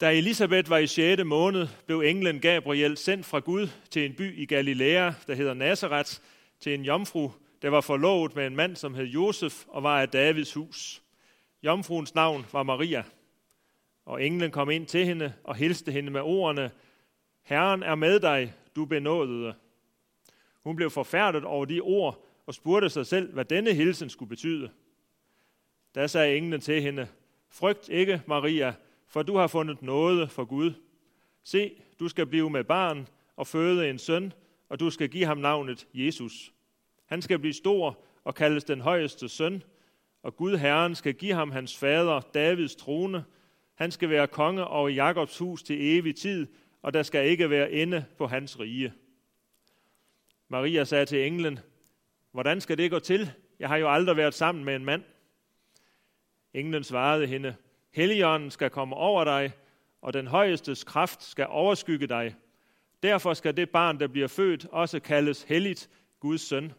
Da 0.00 0.12
Elisabeth 0.12 0.70
var 0.70 0.78
i 0.78 0.86
6. 0.86 1.24
måned, 1.24 1.68
blev 1.86 2.00
englen 2.00 2.40
Gabriel 2.40 2.96
sendt 2.96 3.26
fra 3.26 3.38
Gud 3.38 3.68
til 3.90 4.06
en 4.06 4.14
by 4.14 4.38
i 4.38 4.46
Galilea, 4.46 5.12
der 5.26 5.34
hedder 5.34 5.54
Nazareth, 5.54 6.12
til 6.60 6.74
en 6.74 6.84
jomfru, 6.84 7.30
der 7.62 7.68
var 7.68 7.80
forlovet 7.80 8.36
med 8.36 8.46
en 8.46 8.56
mand, 8.56 8.76
som 8.76 8.94
hed 8.94 9.04
Josef 9.04 9.64
og 9.68 9.82
var 9.82 10.00
af 10.00 10.08
Davids 10.08 10.54
hus. 10.54 11.02
Jomfruens 11.62 12.14
navn 12.14 12.46
var 12.52 12.62
Maria. 12.62 13.04
Og 14.04 14.24
englen 14.24 14.50
kom 14.50 14.70
ind 14.70 14.86
til 14.86 15.06
hende 15.06 15.32
og 15.44 15.56
hilste 15.56 15.92
hende 15.92 16.10
med 16.10 16.20
ordene, 16.20 16.70
Herren 17.42 17.82
er 17.82 17.94
med 17.94 18.20
dig, 18.20 18.54
du 18.76 18.84
benådede. 18.84 19.54
Hun 20.62 20.76
blev 20.76 20.90
forfærdet 20.90 21.44
over 21.44 21.64
de 21.64 21.80
ord 21.80 22.26
og 22.46 22.54
spurgte 22.54 22.90
sig 22.90 23.06
selv, 23.06 23.32
hvad 23.32 23.44
denne 23.44 23.74
hilsen 23.74 24.10
skulle 24.10 24.28
betyde. 24.28 24.70
Da 25.94 26.06
sagde 26.06 26.36
englen 26.36 26.60
til 26.60 26.82
hende, 26.82 27.08
Frygt 27.48 27.88
ikke, 27.88 28.22
Maria, 28.26 28.74
for 29.10 29.22
du 29.22 29.36
har 29.36 29.46
fundet 29.46 29.82
noget 29.82 30.30
for 30.30 30.44
Gud. 30.44 30.72
Se, 31.42 31.72
du 32.00 32.08
skal 32.08 32.26
blive 32.26 32.50
med 32.50 32.64
barn 32.64 33.08
og 33.36 33.46
føde 33.46 33.90
en 33.90 33.98
søn, 33.98 34.32
og 34.68 34.80
du 34.80 34.90
skal 34.90 35.08
give 35.08 35.24
ham 35.24 35.38
navnet 35.38 35.86
Jesus. 35.94 36.52
Han 37.06 37.22
skal 37.22 37.38
blive 37.38 37.52
stor 37.52 37.98
og 38.24 38.34
kaldes 38.34 38.64
den 38.64 38.80
højeste 38.80 39.28
søn, 39.28 39.62
og 40.22 40.36
Gud 40.36 40.56
Herren 40.56 40.94
skal 40.94 41.14
give 41.14 41.34
ham 41.34 41.50
hans 41.50 41.76
fader 41.76 42.20
Davids 42.20 42.76
trone. 42.76 43.24
Han 43.74 43.90
skal 43.90 44.10
være 44.10 44.26
konge 44.26 44.64
over 44.64 44.88
Jakobs 44.88 45.38
hus 45.38 45.62
til 45.62 45.98
evig 45.98 46.16
tid, 46.16 46.46
og 46.82 46.94
der 46.94 47.02
skal 47.02 47.26
ikke 47.26 47.50
være 47.50 47.72
ende 47.72 48.04
på 48.18 48.26
hans 48.26 48.60
rige. 48.60 48.92
Maria 50.48 50.84
sagde 50.84 51.06
til 51.06 51.26
englen, 51.26 51.58
hvordan 52.32 52.60
skal 52.60 52.78
det 52.78 52.90
gå 52.90 52.98
til? 52.98 53.30
Jeg 53.58 53.68
har 53.68 53.76
jo 53.76 53.92
aldrig 53.92 54.16
været 54.16 54.34
sammen 54.34 54.64
med 54.64 54.76
en 54.76 54.84
mand. 54.84 55.02
Englen 56.54 56.84
svarede 56.84 57.26
hende, 57.26 57.56
Helligånden 57.90 58.50
skal 58.50 58.70
komme 58.70 58.96
over 58.96 59.24
dig, 59.24 59.52
og 60.02 60.12
den 60.12 60.26
højestes 60.26 60.84
kraft 60.84 61.22
skal 61.22 61.46
overskygge 61.48 62.06
dig. 62.06 62.34
Derfor 63.02 63.34
skal 63.34 63.56
det 63.56 63.70
barn, 63.70 64.00
der 64.00 64.06
bliver 64.06 64.28
født, 64.28 64.66
også 64.66 65.00
kaldes 65.00 65.42
helligt 65.42 65.90
Guds 66.20 66.40
søn. 66.40 66.72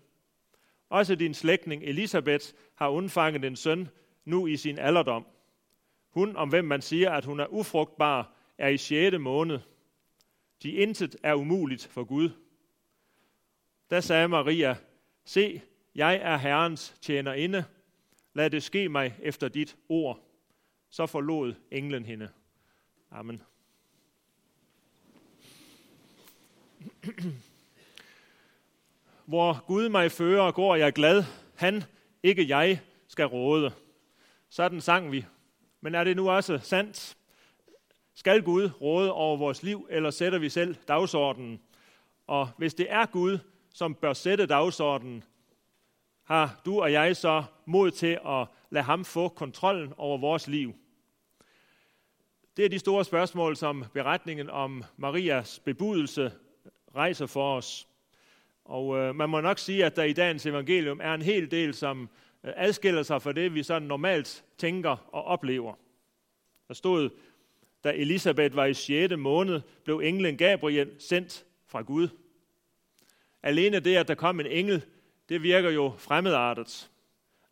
Også 0.90 1.16
din 1.16 1.34
slægtning 1.34 1.84
Elisabeth 1.84 2.45
har 2.76 2.90
undfanget 2.90 3.45
en 3.45 3.56
søn, 3.56 3.90
nu 4.26 4.48
i 4.48 4.58
sin 4.58 4.80
alderdom. 4.80 5.26
Hun, 6.09 6.36
om 6.36 6.50
hvem 6.50 6.66
man 6.66 6.81
siger, 6.81 7.12
at 7.12 7.25
hun 7.25 7.40
er 7.40 7.48
ufrugtbar, 7.48 8.34
er 8.58 8.68
i 8.68 8.78
6. 8.78 9.18
måned. 9.20 9.59
De 10.64 10.72
intet 10.72 11.16
er 11.23 11.34
umuligt 11.34 11.88
for 11.88 12.03
Gud. 12.03 12.30
Da 13.90 14.02
sagde 14.02 14.28
Maria, 14.28 14.75
se, 15.25 15.62
jeg 15.96 16.16
er 16.16 16.38
Herrens 16.38 16.96
tjenerinde. 17.02 17.64
Lad 18.34 18.50
det 18.50 18.64
ske 18.64 18.90
mig 18.90 19.16
efter 19.22 19.48
dit 19.48 19.78
ord. 19.90 20.31
Så 20.92 21.06
forlod 21.06 21.53
englen 21.72 22.06
hende. 22.06 22.30
Amen. 23.11 23.42
Hvor 29.25 29.66
Gud 29.66 29.89
mig 29.89 30.12
fører, 30.12 30.52
går 30.52 30.75
jeg 30.75 30.94
glad. 30.94 31.23
Han, 31.56 31.84
ikke 32.23 32.47
jeg, 32.47 32.81
skal 33.08 33.25
råde. 33.25 33.73
Sådan 34.50 34.81
sang 34.81 35.12
vi. 35.12 35.25
Men 35.81 35.95
er 35.95 36.03
det 36.03 36.16
nu 36.16 36.30
også 36.30 36.59
sandt? 36.59 37.17
Skal 38.14 38.44
Gud 38.44 38.69
råde 38.81 39.14
over 39.14 39.38
vores 39.38 39.64
liv, 39.64 39.88
eller 39.89 40.12
sætter 40.12 40.39
vi 40.39 40.50
selv 40.50 40.75
dagsordenen? 40.88 41.62
Og 42.28 42.50
hvis 42.58 42.73
det 42.73 42.92
er 42.92 43.06
Gud, 43.06 43.38
som 43.73 43.95
bør 43.95 44.14
sætte 44.14 44.45
dagsordenen, 44.45 45.23
har 46.23 46.62
du 46.66 46.81
og 46.81 46.92
jeg 46.92 47.17
så 47.17 47.44
mod 47.66 47.92
til 47.92 48.19
at 48.25 48.47
lade 48.69 48.84
ham 48.86 49.06
få 49.06 49.28
kontrollen 49.28 49.94
over 49.97 50.17
vores 50.17 50.47
liv? 50.47 50.81
Det 52.57 52.66
er 52.66 52.69
de 52.69 52.80
store 52.80 53.05
spørgsmål, 53.05 53.55
som 53.55 53.85
beretningen 53.94 54.49
om 54.49 54.83
Marias 54.97 55.59
bebudelse 55.59 56.31
rejser 56.95 57.25
for 57.25 57.57
os. 57.57 57.88
Og 58.66 58.97
øh, 58.97 59.16
man 59.16 59.29
må 59.29 59.41
nok 59.41 59.59
sige, 59.59 59.85
at 59.85 59.95
der 59.95 60.03
i 60.03 60.13
dagens 60.13 60.45
evangelium 60.45 61.00
er 61.03 61.13
en 61.13 61.22
hel 61.22 61.51
del, 61.51 61.73
som 61.73 62.09
øh, 62.44 62.53
adskiller 62.56 63.03
sig 63.03 63.22
fra 63.22 63.31
det, 63.31 63.53
vi 63.53 63.63
sådan 63.63 63.88
normalt 63.88 64.44
tænker 64.57 65.09
og 65.11 65.23
oplever. 65.23 65.73
Der 66.67 66.73
stod, 66.73 67.09
da 67.84 67.94
Elisabeth 67.95 68.56
var 68.56 68.66
i 68.66 68.73
6. 68.73 69.13
måned, 69.17 69.61
blev 69.84 70.00
englen 70.00 70.38
Gabriel 70.38 70.91
sendt 71.00 71.45
fra 71.67 71.81
Gud. 71.81 72.07
Alene 73.44 73.79
det, 73.79 73.95
at 73.95 74.07
der 74.07 74.16
kom 74.16 74.40
en 74.40 74.45
engel, 74.45 74.85
det 75.29 75.44
virker 75.44 75.69
jo 75.69 75.94
fremmedartet. 75.97 76.91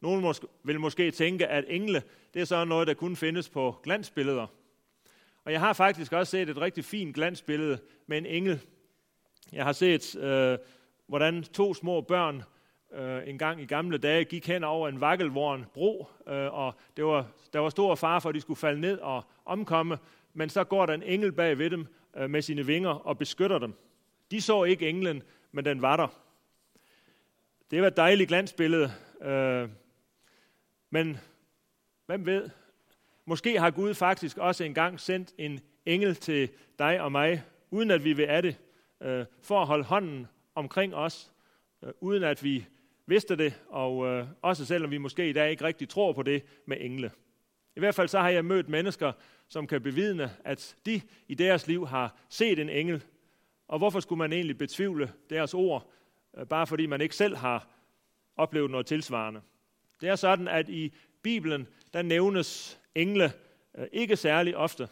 Nogle 0.02 0.34
vil 0.64 0.80
måske 0.80 1.12
tænke, 1.12 1.48
at 1.48 1.66
engle, 1.68 2.04
det 2.34 2.42
er 2.42 2.46
så 2.46 2.66
noget, 2.66 2.88
der 2.88 2.94
kun 2.94 3.16
findes 3.16 3.50
på 3.50 3.76
glansbilleder. 3.84 4.48
Og 5.50 5.54
jeg 5.54 5.62
har 5.62 5.74
faktisk 5.74 6.14
også 6.14 6.32
set 6.32 6.50
et 6.50 6.58
rigtig 6.58 6.86
fint 6.86 7.16
glansbillede 7.16 7.80
med 8.08 8.18
en 8.18 8.26
engel. 8.26 8.62
Jeg 9.52 9.66
har 9.66 9.72
set, 9.72 10.16
øh, 10.16 10.58
hvordan 11.08 11.44
to 11.44 11.74
små 11.74 12.02
børn 12.02 12.44
øh, 12.94 13.28
en 13.28 13.38
gang 13.38 13.62
i 13.62 13.66
gamle 13.66 13.98
dage 13.98 14.26
gik 14.26 14.48
hen 14.48 14.64
over 14.64 14.90
en 14.90 15.02
vakkelvorn 15.02 15.66
bro, 15.74 16.08
øh, 16.28 16.54
og 16.54 16.74
det 16.98 17.06
var, 17.06 17.28
der 17.54 17.60
var 17.60 17.70
stor 17.70 17.96
far 17.96 18.20
for, 18.20 18.30
at 18.30 18.36
de 18.36 18.42
skulle 18.42 18.58
falde 18.58 18.82
ned 18.82 19.00
og 19.00 19.24
omkomme, 19.46 19.98
men 20.34 20.50
så 20.50 20.64
går 20.64 20.86
der 20.86 20.94
en 20.94 21.04
engel 21.04 21.32
bag 21.32 21.58
ved 21.58 21.70
dem 21.70 21.88
øh, 22.18 22.30
med 22.30 22.42
sine 22.42 22.66
vinger 22.66 22.90
og 22.90 23.18
beskytter 23.18 23.60
dem. 23.60 23.74
De 24.32 24.42
så 24.42 24.64
ikke 24.64 24.90
englen, 24.90 25.24
men 25.52 25.66
den 25.66 25.82
var 25.82 25.98
der. 25.98 26.08
Det 27.72 27.82
var 27.82 27.88
et 27.88 27.98
dejligt 27.98 28.28
glansbillede, 28.28 28.92
øh, 29.22 29.70
men 30.90 31.18
hvem 32.06 32.26
ved, 32.26 32.50
måske 33.30 33.60
har 33.60 33.72
Gud 33.72 33.94
faktisk 33.94 34.38
også 34.38 34.64
engang 34.64 35.00
sendt 35.00 35.34
en 35.38 35.60
engel 35.86 36.16
til 36.16 36.50
dig 36.80 37.02
og 37.02 37.12
mig, 37.12 37.44
uden 37.72 37.92
at 37.92 38.04
vi 38.04 38.14
vil 38.14 38.24
af 38.24 38.42
det, 38.42 38.58
øh, 39.02 39.26
for 39.42 39.62
at 39.62 39.68
holde 39.68 39.84
hånden 39.84 40.28
omkring 40.56 40.96
os, 40.96 41.32
øh, 41.84 41.92
uden 42.00 42.24
at 42.24 42.44
vi 42.44 42.66
vidste 43.06 43.36
det, 43.36 43.62
og 43.68 44.06
øh, 44.08 44.28
også 44.42 44.66
selvom 44.66 44.92
vi 44.92 44.98
måske 44.98 45.30
i 45.30 45.34
dag 45.34 45.52
ikke 45.52 45.64
rigtig 45.64 45.90
tror 45.90 46.14
på 46.14 46.24
det 46.24 46.44
med 46.66 46.78
engle. 46.80 47.12
I 47.76 47.80
hvert 47.80 47.96
fald 47.96 48.08
så 48.08 48.20
har 48.20 48.30
jeg 48.30 48.46
mødt 48.46 48.70
mennesker, 48.70 49.12
som 49.48 49.68
kan 49.68 49.82
bevidne, 49.82 50.32
at 50.44 50.76
de 50.86 51.02
i 51.28 51.34
deres 51.34 51.68
liv 51.68 51.88
har 51.88 52.16
set 52.30 52.60
en 52.60 52.70
engel. 52.70 53.04
Og 53.68 53.78
hvorfor 53.78 54.00
skulle 54.00 54.20
man 54.20 54.34
egentlig 54.34 54.58
betvivle 54.58 55.12
deres 55.30 55.54
ord, 55.54 55.92
øh, 56.38 56.46
bare 56.46 56.68
fordi 56.68 56.86
man 56.86 57.02
ikke 57.02 57.16
selv 57.16 57.36
har 57.36 57.68
oplevet 58.38 58.72
noget 58.72 58.86
tilsvarende? 58.86 59.42
Det 60.02 60.10
er 60.10 60.16
sådan, 60.16 60.48
at 60.48 60.70
i 60.70 60.94
Bibelen, 61.22 61.68
der 61.94 62.02
nævnes 62.02 62.79
engle 62.96 63.34
øh, 63.78 63.88
ikke 63.92 64.16
særlig 64.16 64.58
ofte. 64.58 64.90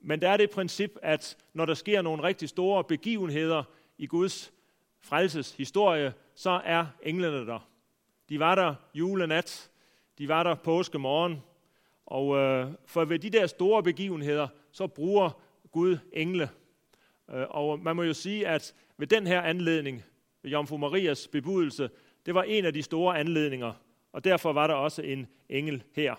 Men 0.00 0.20
der 0.20 0.28
er 0.28 0.36
det 0.36 0.50
princip, 0.50 0.96
at 1.02 1.36
når 1.54 1.66
der 1.66 1.74
sker 1.74 2.02
nogle 2.02 2.22
rigtig 2.22 2.48
store 2.48 2.84
begivenheder 2.84 3.62
i 3.98 4.06
Guds 4.06 4.52
frelseshistorie, 5.00 6.14
så 6.34 6.60
er 6.64 6.86
englene 7.02 7.46
der. 7.46 7.68
De 8.28 8.38
var 8.38 8.54
der 8.54 8.74
julenat, 8.94 9.70
de 10.18 10.28
var 10.28 10.42
der 10.42 10.54
påske 10.54 10.98
morgen, 10.98 11.42
og 12.06 12.36
øh, 12.36 12.72
for 12.86 13.04
ved 13.04 13.18
de 13.18 13.30
der 13.30 13.46
store 13.46 13.82
begivenheder, 13.82 14.48
så 14.72 14.86
bruger 14.86 15.30
Gud 15.72 15.98
engle. 16.12 16.50
Øh, 17.30 17.46
og 17.48 17.80
man 17.80 17.96
må 17.96 18.02
jo 18.02 18.14
sige, 18.14 18.48
at 18.48 18.74
ved 18.96 19.06
den 19.06 19.26
her 19.26 19.42
anledning, 19.42 20.04
ved 20.42 20.50
Jomfru 20.50 20.76
Marias 20.76 21.28
bebudelse, 21.28 21.90
det 22.26 22.34
var 22.34 22.42
en 22.42 22.64
af 22.64 22.72
de 22.72 22.82
store 22.82 23.18
anledninger, 23.18 23.72
og 24.12 24.24
derfor 24.24 24.52
var 24.52 24.66
der 24.66 24.74
også 24.74 25.02
en 25.02 25.26
engel 25.48 25.82
her. 25.92 26.14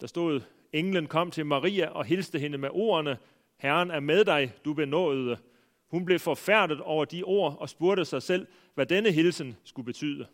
Der 0.00 0.06
stod, 0.06 0.40
englen 0.72 1.06
kom 1.06 1.30
til 1.30 1.46
Maria 1.46 1.88
og 1.88 2.04
hilste 2.04 2.38
hende 2.38 2.58
med 2.58 2.68
ordene, 2.72 3.18
Herren 3.56 3.90
er 3.90 4.00
med 4.00 4.24
dig, 4.24 4.54
du 4.64 4.74
benåede. 4.74 5.38
Hun 5.86 6.04
blev 6.04 6.18
forfærdet 6.18 6.80
over 6.80 7.04
de 7.04 7.22
ord 7.22 7.56
og 7.58 7.68
spurgte 7.68 8.04
sig 8.04 8.22
selv, 8.22 8.46
hvad 8.74 8.86
denne 8.86 9.12
hilsen 9.12 9.56
skulle 9.64 9.86
betyde. 9.86 10.26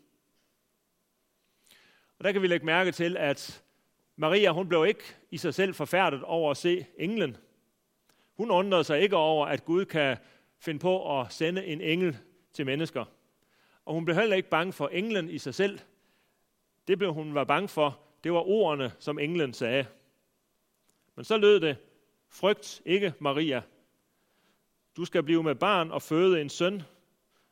Og 2.19 2.25
der 2.25 2.33
kan 2.33 2.43
vi 2.43 2.47
lægge 2.47 2.67
mærke 2.67 2.93
til, 2.93 3.17
at 3.17 3.63
Maria 4.17 4.53
hun 4.53 4.69
blev 4.69 4.87
ikke 4.87 5.05
i 5.31 5.37
sig 5.37 5.55
selv 5.55 5.75
forfærdet 5.75 6.23
over 6.23 6.51
at 6.51 6.57
se 6.57 6.87
englen. 6.99 7.37
Hun 8.37 8.51
undrede 8.51 8.85
sig 8.85 9.01
ikke 9.01 9.17
over, 9.17 9.47
at 9.47 9.65
Gud 9.65 9.85
kan 9.85 10.17
finde 10.59 10.81
på 10.81 11.21
at 11.21 11.33
sende 11.33 11.67
en 11.67 11.81
engel 11.81 12.19
til 12.53 12.67
mennesker. 12.67 13.05
Og 13.85 13.95
hun 13.95 14.05
blev 14.05 14.17
heller 14.17 14.37
ikke 14.37 14.49
bange 14.49 14.73
for 14.73 14.89
englen 14.89 15.31
i 15.31 15.39
sig 15.39 15.55
selv. 15.55 15.79
Det 16.89 16.99
blev 16.99 17.15
hun 17.15 17.35
var 17.35 17.45
bange 17.45 17.69
for, 17.69 18.01
det 18.25 18.33
var 18.33 18.41
ordene, 18.41 18.93
som 18.99 19.19
englen 19.19 19.55
sagde. 19.55 19.87
Men 21.17 21.25
så 21.25 21.37
lød 21.37 21.61
det, 21.61 21.77
frygt 22.29 22.83
ikke 22.85 23.15
Maria. 23.19 23.63
Du 24.97 25.05
skal 25.05 25.23
blive 25.23 25.43
med 25.43 25.55
barn 25.55 25.91
og 25.91 26.03
føde 26.03 26.41
en 26.41 26.49
søn, 26.49 26.83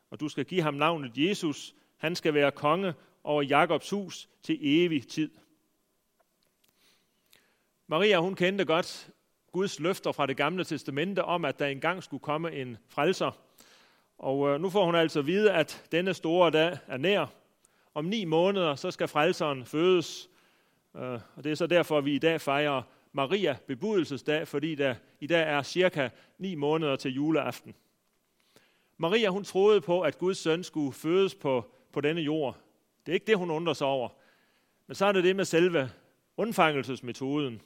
og 0.09 0.19
du 0.19 0.29
skal 0.29 0.45
give 0.45 0.61
ham 0.61 0.73
navnet 0.73 1.17
Jesus. 1.17 1.75
Han 1.97 2.15
skal 2.15 2.33
være 2.33 2.51
konge 2.51 2.93
over 3.23 3.41
Jakobs 3.41 3.89
hus 3.89 4.29
til 4.43 4.57
evig 4.61 5.07
tid. 5.07 5.31
Maria, 7.87 8.19
hun 8.19 8.35
kendte 8.35 8.65
godt 8.65 9.09
Guds 9.51 9.79
løfter 9.79 10.11
fra 10.11 10.25
det 10.25 10.37
gamle 10.37 10.63
testamente 10.63 11.23
om, 11.23 11.45
at 11.45 11.59
der 11.59 11.67
engang 11.67 12.03
skulle 12.03 12.21
komme 12.21 12.51
en 12.51 12.77
frelser. 12.87 13.31
Og 14.17 14.49
øh, 14.49 14.61
nu 14.61 14.69
får 14.69 14.85
hun 14.85 14.95
altså 14.95 15.21
vide, 15.21 15.53
at 15.53 15.87
denne 15.91 16.13
store 16.13 16.51
dag 16.51 16.77
er 16.87 16.97
nær. 16.97 17.25
Om 17.93 18.05
ni 18.05 18.25
måneder, 18.25 18.75
så 18.75 18.91
skal 18.91 19.07
frelseren 19.07 19.65
fødes. 19.65 20.29
Øh, 20.95 21.19
og 21.35 21.43
det 21.43 21.51
er 21.51 21.55
så 21.55 21.67
derfor, 21.67 21.97
at 21.97 22.05
vi 22.05 22.15
i 22.15 22.19
dag 22.19 22.41
fejrer 22.41 22.81
Maria 23.11 23.57
bebudelsesdag, 23.67 24.47
fordi 24.47 24.75
der 24.75 24.95
i 25.19 25.27
dag 25.27 25.41
er 25.41 25.63
cirka 25.63 26.09
ni 26.37 26.55
måneder 26.55 26.95
til 26.95 27.13
juleaften. 27.13 27.75
Maria 28.97 29.29
hun 29.29 29.43
troede 29.43 29.81
på, 29.81 30.01
at 30.01 30.17
Guds 30.17 30.37
søn 30.37 30.63
skulle 30.63 30.93
fødes 30.93 31.35
på, 31.35 31.71
på 31.91 32.01
denne 32.01 32.21
jord. 32.21 32.57
Det 33.05 33.11
er 33.11 33.13
ikke 33.13 33.27
det, 33.27 33.37
hun 33.37 33.51
undrer 33.51 33.73
sig 33.73 33.87
over. 33.87 34.09
Men 34.87 34.95
så 34.95 35.05
er 35.05 35.11
det 35.11 35.23
det 35.23 35.35
med 35.35 35.45
selve 35.45 35.89
undfangelsesmetoden. 36.37 37.61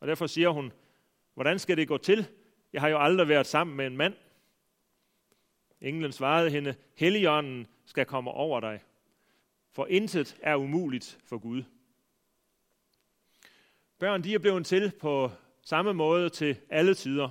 Og 0.00 0.08
derfor 0.08 0.26
siger 0.26 0.48
hun, 0.48 0.72
hvordan 1.34 1.58
skal 1.58 1.76
det 1.76 1.88
gå 1.88 1.98
til? 1.98 2.26
Jeg 2.72 2.80
har 2.80 2.88
jo 2.88 2.98
aldrig 2.98 3.28
været 3.28 3.46
sammen 3.46 3.76
med 3.76 3.86
en 3.86 3.96
mand. 3.96 4.14
Englen 5.80 6.12
svarede 6.12 6.50
hende, 6.50 6.74
Helligånden 6.96 7.66
skal 7.84 8.06
komme 8.06 8.30
over 8.30 8.60
dig, 8.60 8.80
for 9.72 9.86
intet 9.86 10.36
er 10.42 10.56
umuligt 10.56 11.18
for 11.26 11.38
Gud. 11.38 11.62
Børn 14.00 14.24
de 14.24 14.34
er 14.34 14.38
blevet 14.38 14.66
til 14.66 14.92
på 15.00 15.30
samme 15.62 15.94
måde 15.94 16.28
til 16.28 16.56
alle 16.70 16.94
tider. 16.94 17.28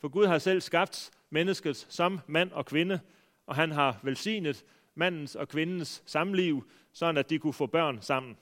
For 0.00 0.08
Gud 0.08 0.26
har 0.26 0.38
selv 0.38 0.60
skabt 0.60 1.10
mennesket 1.30 1.76
som 1.76 2.20
mand 2.26 2.52
og 2.52 2.66
kvinde, 2.66 3.00
og 3.46 3.54
han 3.54 3.72
har 3.72 4.00
velsignet 4.02 4.64
mandens 4.94 5.34
og 5.34 5.48
kvindens 5.48 6.02
samliv, 6.06 6.70
sådan 6.92 7.16
at 7.16 7.30
de 7.30 7.38
kunne 7.38 7.52
få 7.52 7.66
børn 7.66 8.02
sammen. 8.02 8.36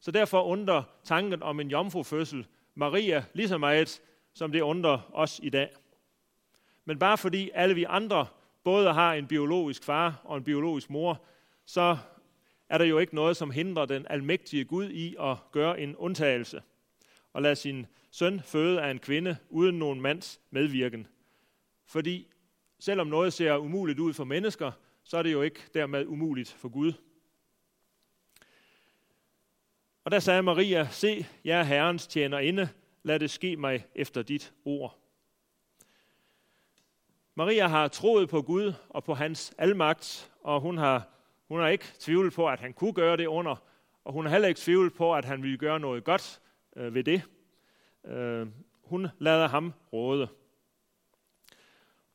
Så 0.00 0.10
derfor 0.10 0.42
undrer 0.42 0.82
tanken 1.04 1.42
om 1.42 1.60
en 1.60 1.70
jomfrufødsel 1.70 2.46
Maria 2.74 3.24
lige 3.32 3.48
så 3.48 3.58
meget, 3.58 4.00
som 4.34 4.52
det 4.52 4.60
undrer 4.60 5.10
os 5.12 5.40
i 5.42 5.50
dag. 5.50 5.70
Men 6.84 6.98
bare 6.98 7.18
fordi 7.18 7.50
alle 7.54 7.74
vi 7.74 7.84
andre 7.88 8.26
både 8.64 8.92
har 8.92 9.14
en 9.14 9.26
biologisk 9.26 9.84
far 9.84 10.20
og 10.24 10.36
en 10.36 10.44
biologisk 10.44 10.90
mor, 10.90 11.22
så 11.64 11.98
er 12.68 12.78
der 12.78 12.84
jo 12.84 12.98
ikke 12.98 13.14
noget, 13.14 13.36
som 13.36 13.50
hindrer 13.50 13.86
den 13.86 14.06
almægtige 14.10 14.64
Gud 14.64 14.88
i 14.88 15.16
at 15.20 15.36
gøre 15.52 15.80
en 15.80 15.96
undtagelse 15.96 16.62
og 17.32 17.42
lade 17.42 17.56
sin 17.56 17.86
søn 18.10 18.40
føde 18.40 18.82
af 18.82 18.90
en 18.90 18.98
kvinde 18.98 19.36
uden 19.50 19.78
nogen 19.78 20.00
mands 20.00 20.40
medvirken. 20.50 21.06
Fordi 21.86 22.28
selvom 22.78 23.06
noget 23.06 23.32
ser 23.32 23.56
umuligt 23.56 23.98
ud 23.98 24.12
for 24.12 24.24
mennesker, 24.24 24.72
så 25.04 25.16
er 25.16 25.22
det 25.22 25.32
jo 25.32 25.42
ikke 25.42 25.60
dermed 25.74 26.06
umuligt 26.06 26.52
for 26.52 26.68
Gud. 26.68 26.92
Og 30.04 30.10
der 30.10 30.18
sagde 30.18 30.42
Maria, 30.42 30.88
se, 30.90 31.26
jeg 31.44 31.60
er 31.60 31.64
Herrens 31.64 32.06
tjenerinde, 32.06 32.68
lad 33.02 33.20
det 33.20 33.30
ske 33.30 33.56
mig 33.56 33.86
efter 33.94 34.22
dit 34.22 34.52
ord. 34.64 34.98
Maria 37.34 37.66
har 37.66 37.88
troet 37.88 38.28
på 38.28 38.42
Gud 38.42 38.72
og 38.88 39.04
på 39.04 39.14
hans 39.14 39.54
almagt, 39.58 40.32
og 40.40 40.60
hun 40.60 40.78
har, 40.78 41.08
hun 41.48 41.60
har 41.60 41.68
ikke 41.68 41.84
tvivlet 41.98 42.32
på, 42.32 42.48
at 42.48 42.60
han 42.60 42.72
kunne 42.72 42.92
gøre 42.92 43.16
det 43.16 43.26
under, 43.26 43.56
og 44.04 44.12
hun 44.12 44.24
har 44.26 44.32
heller 44.32 44.48
ikke 44.48 44.60
tvivlet 44.60 44.94
på, 44.94 45.14
at 45.14 45.24
han 45.24 45.42
ville 45.42 45.58
gøre 45.58 45.80
noget 45.80 46.04
godt 46.04 46.40
øh, 46.76 46.94
ved 46.94 47.04
det. 47.04 47.22
Øh, 48.06 48.46
hun 48.84 49.08
lader 49.18 49.48
ham 49.48 49.74
råde. 49.92 50.28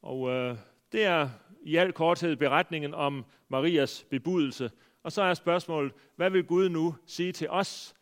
Og 0.02 0.30
øh, 0.30 0.58
det 0.92 1.06
er 1.06 1.30
i 1.62 1.76
al 1.76 1.94
korthed 1.94 2.36
beretningen 2.36 2.94
om 2.94 3.26
Marias 3.48 4.06
bebudelse. 4.10 4.72
Og 5.04 5.12
så 5.12 5.22
er 5.22 5.34
spørgsmålet, 5.34 5.94
hvad 6.16 6.30
vil 6.30 6.44
Gud 6.44 6.70
nu 6.70 6.96
sige 7.06 7.32
til 7.32 7.50
os 7.50 7.96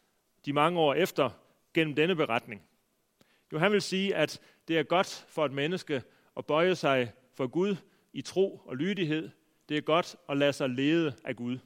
de 0.46 0.54
mange 0.54 0.80
år 0.80 0.94
efter 0.94 1.30
gennem 1.74 1.96
denne 1.96 2.16
beretning? 2.16 2.62
Jo, 3.54 3.58
han 3.60 3.72
vil 3.72 3.82
sige, 3.82 4.16
at 4.16 4.42
det 4.68 4.80
er 4.80 4.84
godt 4.84 5.26
for 5.28 5.46
et 5.46 5.52
menneske 5.52 6.04
at 6.38 6.46
bøje 6.46 6.76
sig 6.76 7.12
for 7.34 7.48
Gud 7.48 7.76
i 8.14 8.22
tro 8.22 8.62
og 8.66 8.78
lydighed. 8.78 9.30
Det 9.72 9.78
er 9.78 9.82
godt 9.82 10.16
at 10.30 10.38
lade 10.38 10.54
sig 10.54 10.70
lede 10.70 11.16
af 11.24 11.36
Gud. 11.36 11.58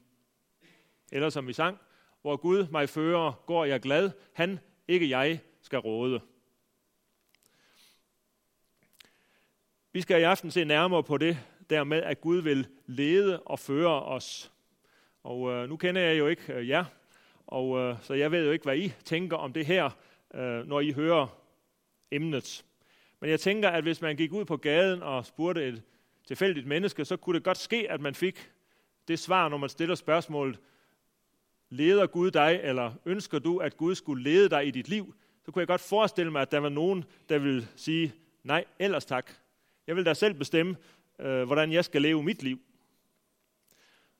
Eller 1.12 1.30
som 1.30 1.48
vi 1.48 1.54
sang, 1.54 1.78
hvor 2.22 2.38
Gud 2.38 2.68
mig 2.72 2.90
fører, 2.90 3.44
går 3.46 3.66
jeg 3.66 3.80
glad. 3.80 4.12
Han, 4.34 4.60
ikke 4.88 5.10
jeg, 5.10 5.40
skal 5.62 5.80
råde. 5.80 6.22
Vi 9.92 10.02
skal 10.02 10.22
i 10.22 10.24
aften 10.24 10.52
se 10.52 10.64
nærmere 10.64 11.04
på 11.04 11.18
det 11.18 11.38
der 11.70 11.84
med, 11.84 11.98
at 11.98 12.22
Gud 12.22 12.38
vil 12.38 12.68
lede 12.86 13.42
og 13.42 13.60
føre 13.60 14.04
os. 14.04 14.52
Og 15.24 15.52
øh, 15.52 15.70
nu 15.70 15.78
kender 15.78 16.02
jeg 16.02 16.18
jo 16.18 16.28
ikke 16.28 16.54
øh, 16.54 16.70
jer, 16.70 16.86
og 17.48 17.80
øh, 17.80 17.96
så 18.02 18.14
jeg 18.14 18.32
ved 18.32 18.46
jo 18.46 18.52
ikke, 18.52 18.64
hvad 18.64 18.78
I 18.78 18.94
tænker 19.04 19.38
om 19.38 19.54
det 19.54 19.66
her, 19.66 19.90
øh, 20.34 20.68
når 20.68 20.80
I 20.80 20.92
hører 20.92 21.28
emnet. 22.12 22.66
Men 23.20 23.30
jeg 23.30 23.40
tænker, 23.40 23.70
at 23.70 23.84
hvis 23.84 24.02
man 24.02 24.16
gik 24.16 24.34
ud 24.34 24.46
på 24.46 24.58
gaden 24.58 25.04
og 25.04 25.26
spurgte 25.26 25.68
et 25.68 25.84
tilfældigt 26.26 26.68
menneske, 26.68 27.06
så 27.06 27.18
kunne 27.18 27.36
det 27.36 27.44
godt 27.44 27.58
ske, 27.58 27.92
at 27.92 28.02
man 28.02 28.16
fik 28.16 28.52
det 29.08 29.20
svar, 29.20 29.50
når 29.50 29.58
man 29.58 29.70
stiller 29.70 29.96
spørgsmålet, 29.96 30.60
leder 31.70 32.08
Gud 32.08 32.32
dig, 32.32 32.60
eller 32.64 32.94
ønsker 33.06 33.40
du, 33.40 33.58
at 33.58 33.78
Gud 33.78 33.96
skulle 33.96 34.24
lede 34.24 34.50
dig 34.50 34.68
i 34.68 34.72
dit 34.72 34.88
liv? 34.88 35.16
Så 35.46 35.52
kunne 35.52 35.60
jeg 35.60 35.68
godt 35.68 35.82
forestille 35.82 36.32
mig, 36.32 36.42
at 36.42 36.52
der 36.52 36.60
var 36.60 36.70
nogen, 36.70 37.06
der 37.30 37.38
ville 37.38 37.68
sige, 37.76 38.14
nej, 38.44 38.66
ellers 38.80 39.06
tak. 39.06 39.32
Jeg 39.88 39.96
vil 39.96 40.06
da 40.06 40.14
selv 40.14 40.34
bestemme, 40.34 40.78
øh, 41.20 41.44
hvordan 41.44 41.72
jeg 41.72 41.86
skal 41.86 42.02
leve 42.02 42.24
mit 42.24 42.44
liv. 42.44 42.60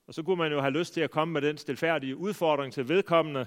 Og 0.06 0.14
så 0.14 0.22
kunne 0.22 0.36
man 0.36 0.52
jo 0.52 0.60
have 0.60 0.72
lyst 0.72 0.94
til 0.94 1.00
at 1.00 1.10
komme 1.10 1.32
med 1.32 1.42
den 1.42 1.58
stilfærdige 1.58 2.16
udfordring 2.16 2.72
til 2.72 2.88
vedkommende. 2.88 3.46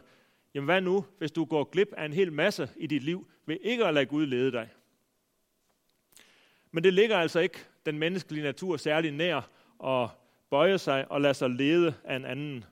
Jamen 0.54 0.66
hvad 0.66 0.82
nu, 0.82 1.06
hvis 1.18 1.32
du 1.32 1.46
går 1.46 1.64
glip 1.64 1.94
af 1.98 2.06
en 2.06 2.14
hel 2.14 2.34
masse 2.34 2.70
i 2.76 2.88
dit 2.88 3.04
liv, 3.04 3.28
ved 3.46 3.58
ikke 3.62 3.86
at 3.86 3.94
lade 3.94 4.06
Gud 4.06 4.26
lede 4.26 4.52
dig? 4.52 4.70
Men 6.72 6.84
det 6.84 6.94
ligger 6.94 7.18
altså 7.18 7.40
ikke 7.40 7.66
den 7.92 8.00
menneskelige 8.00 8.44
natur 8.44 8.78
særlig 8.78 9.12
nær 9.12 9.50
og 9.80 10.10
bøje 10.50 10.78
sig 10.78 11.12
og 11.12 11.22
lade 11.22 11.34
sig 11.34 11.50
lede 11.50 11.94
af 12.04 12.16
en 12.16 12.26
anden. 12.26 12.66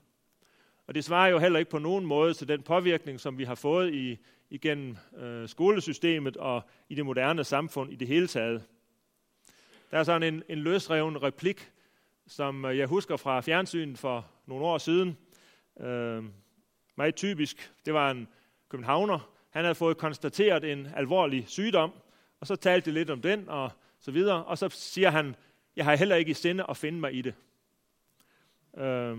Og 0.86 0.94
det 0.94 1.04
svarer 1.04 1.28
jo 1.28 1.38
heller 1.38 1.58
ikke 1.58 1.70
på 1.70 1.78
nogen 1.78 2.06
måde 2.06 2.34
til 2.34 2.48
den 2.48 2.62
påvirkning, 2.62 3.20
som 3.20 3.38
vi 3.38 3.44
har 3.44 3.54
fået 3.54 3.94
i, 3.94 4.18
igennem 4.50 4.96
øh, 5.16 5.48
skolesystemet 5.48 6.36
og 6.36 6.62
i 6.88 6.94
det 6.94 7.06
moderne 7.06 7.44
samfund 7.44 7.92
i 7.92 7.96
det 7.96 8.08
hele 8.08 8.26
taget. 8.26 8.62
Der 9.90 9.98
er 9.98 10.02
sådan 10.02 10.34
en, 10.34 10.42
en 10.48 10.58
løsreven 10.58 11.22
replik, 11.22 11.70
som 12.26 12.64
øh, 12.64 12.78
jeg 12.78 12.86
husker 12.86 13.16
fra 13.16 13.40
fjernsynet 13.40 13.98
for 13.98 14.26
nogle 14.46 14.64
år 14.64 14.78
siden. 14.78 15.16
Øh, 15.80 16.24
meget 16.96 17.14
typisk. 17.14 17.72
Det 17.86 17.94
var 17.94 18.10
en 18.10 18.28
københavner. 18.68 19.30
Han 19.50 19.64
havde 19.64 19.74
fået 19.74 19.98
konstateret 19.98 20.64
en 20.64 20.88
alvorlig 20.96 21.44
sygdom, 21.48 21.92
og 22.40 22.46
så 22.46 22.56
talte 22.56 22.90
de 22.90 22.94
lidt 22.94 23.10
om 23.10 23.20
den, 23.20 23.48
og 23.48 23.70
så 24.00 24.10
videre. 24.10 24.44
Og 24.44 24.58
så 24.58 24.68
siger 24.68 25.10
han, 25.10 25.36
jeg 25.76 25.84
har 25.84 25.96
heller 25.96 26.16
ikke 26.16 26.30
i 26.30 26.34
sinde 26.34 26.64
at 26.68 26.76
finde 26.76 27.00
mig 27.00 27.14
i 27.14 27.22
det. 27.22 27.34
Øh, 28.78 29.18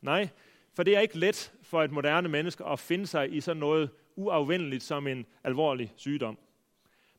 nej, 0.00 0.28
for 0.74 0.82
det 0.82 0.96
er 0.96 1.00
ikke 1.00 1.18
let 1.18 1.52
for 1.62 1.82
et 1.82 1.90
moderne 1.90 2.28
menneske 2.28 2.64
at 2.64 2.78
finde 2.78 3.06
sig 3.06 3.34
i 3.34 3.40
sådan 3.40 3.60
noget 3.60 3.90
uafvendeligt 4.16 4.82
som 4.82 5.06
en 5.06 5.26
alvorlig 5.44 5.92
sygdom. 5.96 6.38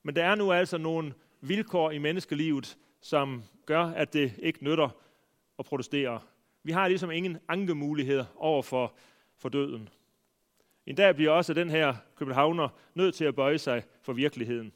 Men 0.04 0.16
der 0.16 0.24
er 0.24 0.36
nu 0.36 0.52
altså 0.52 0.78
nogle 0.78 1.14
vilkår 1.42 1.92
i 1.92 1.98
menneskelivet, 1.98 2.78
som 3.02 3.44
gør, 3.66 3.84
at 3.86 4.14
det 4.14 4.34
ikke 4.40 4.64
nytter 4.64 4.90
at 5.60 5.66
protestere. 5.66 6.22
Vi 6.64 6.72
har 6.72 6.88
ligesom 6.88 7.12
ingen 7.12 7.38
ankemuligheder 7.48 8.26
over 8.36 8.62
for, 8.62 8.94
for 9.38 9.50
døden. 9.50 9.90
En 10.86 10.96
dag 10.96 11.16
bliver 11.16 11.32
også 11.32 11.54
den 11.54 11.70
her 11.70 11.96
københavner 12.16 12.70
nødt 12.94 13.16
til 13.16 13.26
at 13.26 13.36
bøje 13.36 13.58
sig 13.58 13.84
for 14.02 14.14
virkeligheden. 14.14 14.74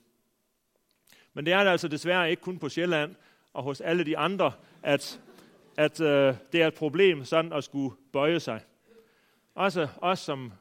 Men 1.35 1.45
det 1.45 1.53
er 1.53 1.63
det 1.63 1.71
altså 1.71 1.87
desværre 1.87 2.29
ikke 2.29 2.41
kun 2.41 2.59
på 2.59 2.69
Sjælland 2.69 3.15
og 3.53 3.63
hos 3.63 3.81
alle 3.81 4.03
de 4.03 4.17
andre, 4.17 4.51
at, 4.83 5.19
at 5.77 6.01
øh, 6.01 6.35
det 6.51 6.61
er 6.61 6.67
et 6.67 6.73
problem 6.73 7.25
sådan 7.25 7.53
at 7.53 7.63
skulle 7.63 7.95
bøje 8.13 8.39
sig. 8.39 8.61
Også 9.55 9.87
os, 9.97 10.19
som 10.19 10.53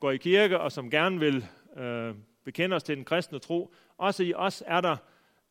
går 0.00 0.10
i 0.10 0.16
kirke 0.16 0.60
og 0.60 0.72
som 0.72 0.90
gerne 0.90 1.20
vil 1.20 1.46
øh, 1.76 2.14
bekende 2.44 2.76
os 2.76 2.82
til 2.82 2.96
den 2.96 3.04
kristne 3.04 3.38
tro, 3.38 3.74
også 3.98 4.22
i 4.22 4.34
os 4.34 4.62
er 4.66 4.80
der 4.80 4.96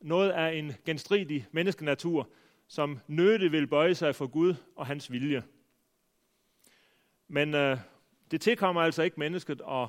noget 0.02 0.30
af 0.30 0.54
en 0.54 0.74
genstridig 0.86 1.48
menneskenatur, 1.52 2.30
som 2.68 3.00
nøde 3.08 3.52
vil 3.52 3.68
bøje 3.68 3.96
sig 3.96 4.16
for 4.16 4.28
Gud 4.28 4.56
og 4.76 4.86
hans 4.86 5.12
vilje. 5.12 5.44
Men 7.28 7.54
øh, 7.56 7.78
det 8.32 8.42
tilkommer 8.42 8.82
altså 8.82 9.04
ikke 9.04 9.20
mennesket 9.20 9.62
at, 9.70 9.88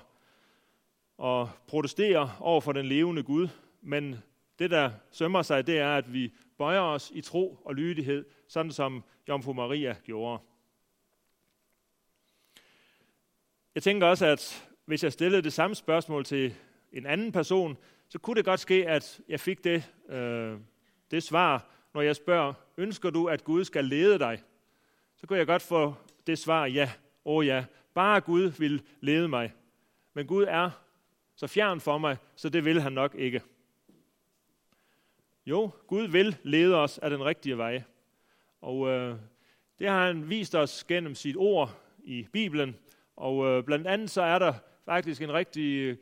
at 1.24 1.46
protestere 1.66 2.32
over 2.40 2.60
for 2.60 2.72
den 2.72 2.86
levende 2.86 3.22
Gud, 3.22 3.48
men 3.82 4.22
det, 4.60 4.70
der 4.70 4.90
sømmer 5.10 5.42
sig, 5.42 5.66
det 5.66 5.78
er, 5.78 5.96
at 5.96 6.12
vi 6.12 6.32
bøjer 6.58 6.80
os 6.80 7.10
i 7.14 7.20
tro 7.20 7.58
og 7.64 7.74
lydighed, 7.74 8.24
sådan 8.48 8.72
som 8.72 9.04
Jomfru 9.28 9.52
Maria 9.52 9.96
gjorde. 10.04 10.42
Jeg 13.74 13.82
tænker 13.82 14.06
også, 14.06 14.26
at 14.26 14.70
hvis 14.84 15.04
jeg 15.04 15.12
stillede 15.12 15.42
det 15.42 15.52
samme 15.52 15.74
spørgsmål 15.74 16.24
til 16.24 16.54
en 16.92 17.06
anden 17.06 17.32
person, 17.32 17.78
så 18.08 18.18
kunne 18.18 18.36
det 18.36 18.44
godt 18.44 18.60
ske, 18.60 18.88
at 18.88 19.20
jeg 19.28 19.40
fik 19.40 19.64
det, 19.64 19.92
øh, 20.08 20.58
det 21.10 21.22
svar, 21.22 21.70
når 21.94 22.00
jeg 22.00 22.16
spørger, 22.16 22.52
ønsker 22.76 23.10
du, 23.10 23.26
at 23.26 23.44
Gud 23.44 23.64
skal 23.64 23.84
lede 23.84 24.18
dig? 24.18 24.42
Så 25.16 25.26
kunne 25.26 25.38
jeg 25.38 25.46
godt 25.46 25.62
få 25.62 25.94
det 26.26 26.38
svar, 26.38 26.66
ja, 26.66 26.92
åh 27.24 27.36
oh 27.36 27.46
ja, 27.46 27.64
bare 27.94 28.20
Gud 28.20 28.42
vil 28.58 28.82
lede 29.00 29.28
mig. 29.28 29.52
Men 30.14 30.26
Gud 30.26 30.44
er 30.48 30.70
så 31.36 31.46
fjern 31.46 31.80
for 31.80 31.98
mig, 31.98 32.16
så 32.36 32.48
det 32.48 32.64
vil 32.64 32.80
han 32.80 32.92
nok 32.92 33.14
ikke. 33.14 33.42
Jo, 35.46 35.70
Gud 35.86 36.08
vil 36.08 36.36
lede 36.42 36.74
os 36.74 36.98
af 36.98 37.10
den 37.10 37.24
rigtige 37.24 37.58
vej. 37.58 37.82
Og 38.60 38.88
øh, 38.88 39.16
det 39.78 39.88
har 39.88 40.06
han 40.06 40.30
vist 40.30 40.54
os 40.54 40.84
gennem 40.84 41.14
sit 41.14 41.36
ord 41.36 41.80
i 42.04 42.26
Bibelen. 42.32 42.76
Og 43.16 43.46
øh, 43.46 43.64
blandt 43.64 43.86
andet 43.86 44.10
så 44.10 44.22
er 44.22 44.38
der 44.38 44.52
faktisk 44.84 45.22
en 45.22 45.32
rigtig 45.32 45.76
øh, 45.76 45.96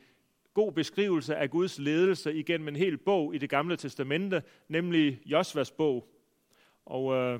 god 0.53 0.71
beskrivelse 0.71 1.35
af 1.35 1.49
Guds 1.49 1.79
ledelse 1.79 2.33
igennem 2.33 2.67
en 2.67 2.75
hel 2.75 2.97
bog 2.97 3.35
i 3.35 3.37
det 3.37 3.49
gamle 3.49 3.77
testamente, 3.77 4.43
nemlig 4.67 5.21
Josvas 5.25 5.71
bog. 5.71 6.07
Og 6.85 7.13
øh, 7.13 7.39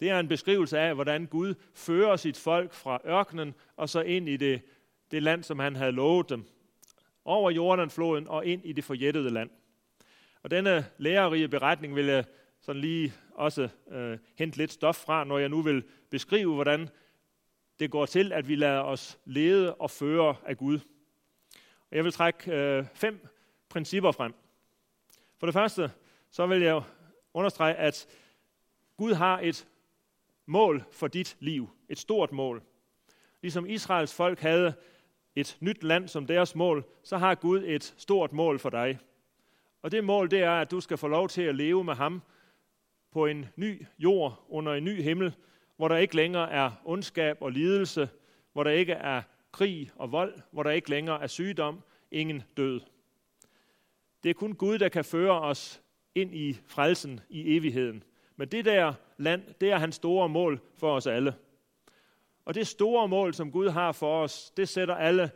det 0.00 0.10
er 0.10 0.20
en 0.20 0.28
beskrivelse 0.28 0.78
af, 0.78 0.94
hvordan 0.94 1.26
Gud 1.26 1.54
fører 1.74 2.16
sit 2.16 2.36
folk 2.36 2.72
fra 2.72 3.00
ørkenen 3.06 3.54
og 3.76 3.88
så 3.88 4.00
ind 4.00 4.28
i 4.28 4.36
det, 4.36 4.62
det 5.10 5.22
land, 5.22 5.42
som 5.42 5.58
han 5.58 5.76
havde 5.76 5.92
lovet 5.92 6.28
dem. 6.28 6.44
Over 7.24 7.50
Jordanfloden 7.50 8.28
og 8.28 8.46
ind 8.46 8.64
i 8.64 8.72
det 8.72 8.84
forjættede 8.84 9.30
land. 9.30 9.50
Og 10.42 10.50
denne 10.50 10.86
lærerige 10.98 11.48
beretning 11.48 11.96
vil 11.96 12.06
jeg 12.06 12.24
sådan 12.60 12.80
lige 12.80 13.12
også 13.34 13.68
øh, 13.90 14.18
hente 14.38 14.58
lidt 14.58 14.72
stof 14.72 14.96
fra, 14.96 15.24
når 15.24 15.38
jeg 15.38 15.48
nu 15.48 15.62
vil 15.62 15.84
beskrive, 16.10 16.54
hvordan 16.54 16.88
det 17.80 17.90
går 17.90 18.06
til, 18.06 18.32
at 18.32 18.48
vi 18.48 18.56
lader 18.56 18.80
os 18.80 19.18
lede 19.24 19.74
og 19.74 19.90
føre 19.90 20.36
af 20.46 20.56
Gud. 20.56 20.78
Og 21.90 21.96
jeg 21.96 22.04
vil 22.04 22.12
trække 22.12 22.52
øh, 22.52 22.84
fem 22.94 23.28
principper 23.68 24.12
frem. 24.12 24.34
For 25.38 25.46
det 25.46 25.54
første, 25.54 25.90
så 26.30 26.46
vil 26.46 26.60
jeg 26.60 26.82
understrege, 27.34 27.74
at 27.74 28.06
Gud 28.96 29.12
har 29.12 29.40
et 29.40 29.68
mål 30.46 30.84
for 30.92 31.08
dit 31.08 31.36
liv. 31.40 31.70
Et 31.88 31.98
stort 31.98 32.32
mål. 32.32 32.62
Ligesom 33.42 33.66
Israels 33.66 34.14
folk 34.14 34.40
havde 34.40 34.74
et 35.36 35.56
nyt 35.60 35.82
land 35.82 36.08
som 36.08 36.26
deres 36.26 36.54
mål, 36.54 36.84
så 37.02 37.18
har 37.18 37.34
Gud 37.34 37.62
et 37.66 37.94
stort 37.96 38.32
mål 38.32 38.58
for 38.58 38.70
dig. 38.70 38.98
Og 39.82 39.92
det 39.92 40.04
mål, 40.04 40.30
det 40.30 40.40
er, 40.40 40.50
at 40.60 40.70
du 40.70 40.80
skal 40.80 40.98
få 40.98 41.08
lov 41.08 41.28
til 41.28 41.42
at 41.42 41.54
leve 41.54 41.84
med 41.84 41.94
ham 41.94 42.22
på 43.12 43.26
en 43.26 43.46
ny 43.56 43.86
jord, 43.98 44.44
under 44.48 44.72
en 44.72 44.84
ny 44.84 45.02
himmel, 45.02 45.34
hvor 45.76 45.88
der 45.88 45.96
ikke 45.96 46.16
længere 46.16 46.50
er 46.50 46.70
ondskab 46.84 47.42
og 47.42 47.52
lidelse, 47.52 48.08
hvor 48.52 48.64
der 48.64 48.70
ikke 48.70 48.92
er 48.92 49.22
krig 49.52 49.90
og 49.96 50.12
vold, 50.12 50.40
hvor 50.50 50.62
der 50.62 50.70
ikke 50.70 50.90
længere 50.90 51.22
er 51.22 51.26
sygdom, 51.26 51.82
ingen 52.10 52.42
død. 52.56 52.80
Det 54.22 54.30
er 54.30 54.34
kun 54.34 54.54
Gud, 54.54 54.78
der 54.78 54.88
kan 54.88 55.04
føre 55.04 55.40
os 55.40 55.82
ind 56.14 56.34
i 56.34 56.58
frelsen 56.66 57.20
i 57.28 57.56
evigheden. 57.56 58.02
Men 58.36 58.48
det 58.48 58.64
der 58.64 58.94
land, 59.16 59.42
det 59.60 59.70
er 59.70 59.78
hans 59.78 59.94
store 59.94 60.28
mål 60.28 60.60
for 60.74 60.94
os 60.96 61.06
alle. 61.06 61.34
Og 62.44 62.54
det 62.54 62.66
store 62.66 63.08
mål, 63.08 63.34
som 63.34 63.52
Gud 63.52 63.68
har 63.68 63.92
for 63.92 64.22
os, 64.22 64.50
det 64.56 64.68
sætter 64.68 64.94
alle 64.94 65.30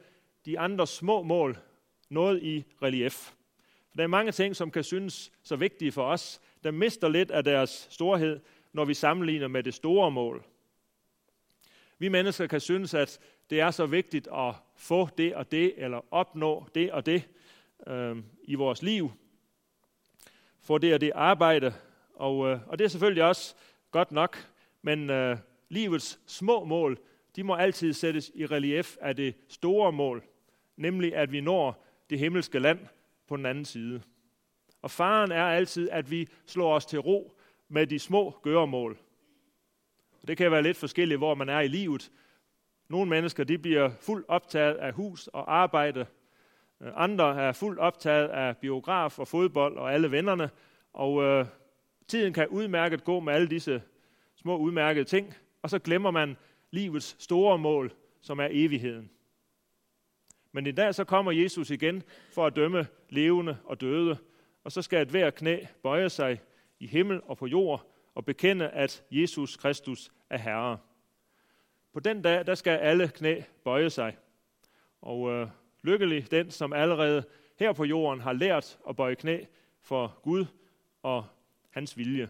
de 0.44 0.58
andre 0.58 0.86
små 0.86 1.22
mål 1.22 1.58
noget 2.08 2.42
i 2.42 2.64
relief. 2.82 3.32
For 3.96 3.98
der 3.98 4.04
er 4.04 4.08
mange 4.08 4.32
ting, 4.32 4.56
som 4.56 4.70
kan 4.70 4.84
synes 4.84 5.32
så 5.42 5.56
vigtige 5.56 5.92
for 5.92 6.04
os, 6.04 6.40
der 6.64 6.70
mister 6.70 7.08
lidt 7.08 7.30
af 7.30 7.44
deres 7.44 7.88
storhed, 7.90 8.40
når 8.72 8.84
vi 8.84 8.94
sammenligner 8.94 9.48
med 9.48 9.62
det 9.62 9.74
store 9.74 10.10
mål. 10.10 10.44
Vi 11.98 12.08
mennesker 12.08 12.46
kan 12.46 12.60
synes, 12.60 12.94
at 12.94 13.20
det 13.50 13.60
er 13.60 13.70
så 13.70 13.86
vigtigt 13.86 14.28
at 14.34 14.54
få 14.74 15.08
det 15.18 15.34
og 15.34 15.52
det, 15.52 15.74
eller 15.76 16.00
opnå 16.10 16.68
det 16.74 16.92
og 16.92 17.06
det 17.06 17.28
øh, 17.86 18.16
i 18.42 18.54
vores 18.54 18.82
liv. 18.82 19.12
Få 20.60 20.78
det 20.78 20.94
og 20.94 21.00
det 21.00 21.12
arbejde. 21.14 21.74
Og, 22.14 22.48
øh, 22.48 22.58
og 22.66 22.78
det 22.78 22.84
er 22.84 22.88
selvfølgelig 22.88 23.24
også 23.24 23.54
godt 23.90 24.12
nok, 24.12 24.50
men 24.82 25.10
øh, 25.10 25.36
livets 25.68 26.20
små 26.26 26.64
mål, 26.64 26.98
de 27.36 27.42
må 27.42 27.54
altid 27.54 27.92
sættes 27.92 28.30
i 28.34 28.46
relief 28.46 28.96
af 29.00 29.16
det 29.16 29.34
store 29.48 29.92
mål, 29.92 30.24
nemlig 30.76 31.14
at 31.14 31.32
vi 31.32 31.40
når 31.40 31.84
det 32.10 32.18
himmelske 32.18 32.58
land 32.58 32.78
på 33.28 33.36
den 33.36 33.46
anden 33.46 33.64
side. 33.64 34.02
Og 34.82 34.90
faren 34.90 35.32
er 35.32 35.44
altid, 35.44 35.90
at 35.90 36.10
vi 36.10 36.28
slår 36.46 36.74
os 36.74 36.86
til 36.86 36.98
ro 36.98 37.38
med 37.68 37.86
de 37.86 37.98
små 37.98 38.38
gøremål. 38.42 38.98
Det 40.28 40.36
kan 40.36 40.50
være 40.50 40.62
lidt 40.62 40.76
forskelligt, 40.76 41.18
hvor 41.18 41.34
man 41.34 41.48
er 41.48 41.60
i 41.60 41.68
livet. 41.68 42.10
Nogle 42.88 43.10
mennesker 43.10 43.44
de 43.44 43.58
bliver 43.58 43.90
fuldt 44.00 44.26
optaget 44.28 44.74
af 44.74 44.92
hus 44.92 45.26
og 45.26 45.56
arbejde. 45.56 46.06
Øh, 46.80 46.92
andre 46.94 47.42
er 47.42 47.52
fuldt 47.52 47.78
optaget 47.78 48.28
af 48.28 48.56
biograf 48.56 49.18
og 49.18 49.28
fodbold 49.28 49.76
og 49.76 49.94
alle 49.94 50.10
vennerne. 50.10 50.50
Og 50.92 51.22
øh, 51.22 51.46
tiden 52.08 52.32
kan 52.32 52.48
udmærket 52.48 53.04
gå 53.04 53.20
med 53.20 53.32
alle 53.32 53.48
disse 53.48 53.82
små 54.36 54.56
udmærkede 54.56 55.04
ting. 55.04 55.34
Og 55.62 55.70
så 55.70 55.78
glemmer 55.78 56.10
man 56.10 56.36
livets 56.70 57.16
store 57.18 57.58
mål, 57.58 57.92
som 58.20 58.38
er 58.38 58.48
evigheden. 58.50 59.10
Men 60.56 60.66
i 60.66 60.72
dag 60.72 60.94
så 60.94 61.04
kommer 61.04 61.32
Jesus 61.32 61.70
igen 61.70 62.02
for 62.32 62.46
at 62.46 62.56
dømme 62.56 62.86
levende 63.08 63.58
og 63.64 63.80
døde. 63.80 64.16
Og 64.64 64.72
så 64.72 64.82
skal 64.82 65.02
et 65.02 65.08
hver 65.08 65.30
knæ 65.30 65.64
bøje 65.82 66.08
sig 66.08 66.40
i 66.80 66.86
himmel 66.86 67.20
og 67.24 67.36
på 67.36 67.46
jord 67.46 67.92
og 68.14 68.24
bekende, 68.24 68.68
at 68.68 69.04
Jesus 69.10 69.56
Kristus 69.56 70.10
er 70.30 70.38
Herre. 70.38 70.78
På 71.92 72.00
den 72.00 72.22
dag, 72.22 72.46
der 72.46 72.54
skal 72.54 72.78
alle 72.78 73.08
knæ 73.08 73.40
bøje 73.64 73.90
sig. 73.90 74.16
Og 75.00 75.32
øh, 75.32 75.48
lykkelig 75.82 76.30
den, 76.30 76.50
som 76.50 76.72
allerede 76.72 77.24
her 77.58 77.72
på 77.72 77.84
jorden 77.84 78.20
har 78.20 78.32
lært 78.32 78.78
at 78.88 78.96
bøje 78.96 79.14
knæ 79.14 79.44
for 79.82 80.18
Gud 80.22 80.46
og 81.02 81.24
hans 81.70 81.98
vilje. 81.98 82.28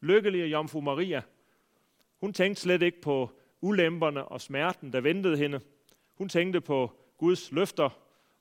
Lykkelig 0.00 0.40
er 0.40 0.46
Jomfru 0.46 0.80
Maria. 0.80 1.22
Hun 2.20 2.32
tænkte 2.32 2.62
slet 2.62 2.82
ikke 2.82 3.00
på 3.00 3.30
ulemperne 3.60 4.24
og 4.24 4.40
smerten, 4.40 4.92
der 4.92 5.00
ventede 5.00 5.36
hende. 5.36 5.60
Hun 6.14 6.28
tænkte 6.28 6.60
på 6.60 6.92
Guds 7.18 7.52
løfter. 7.52 7.90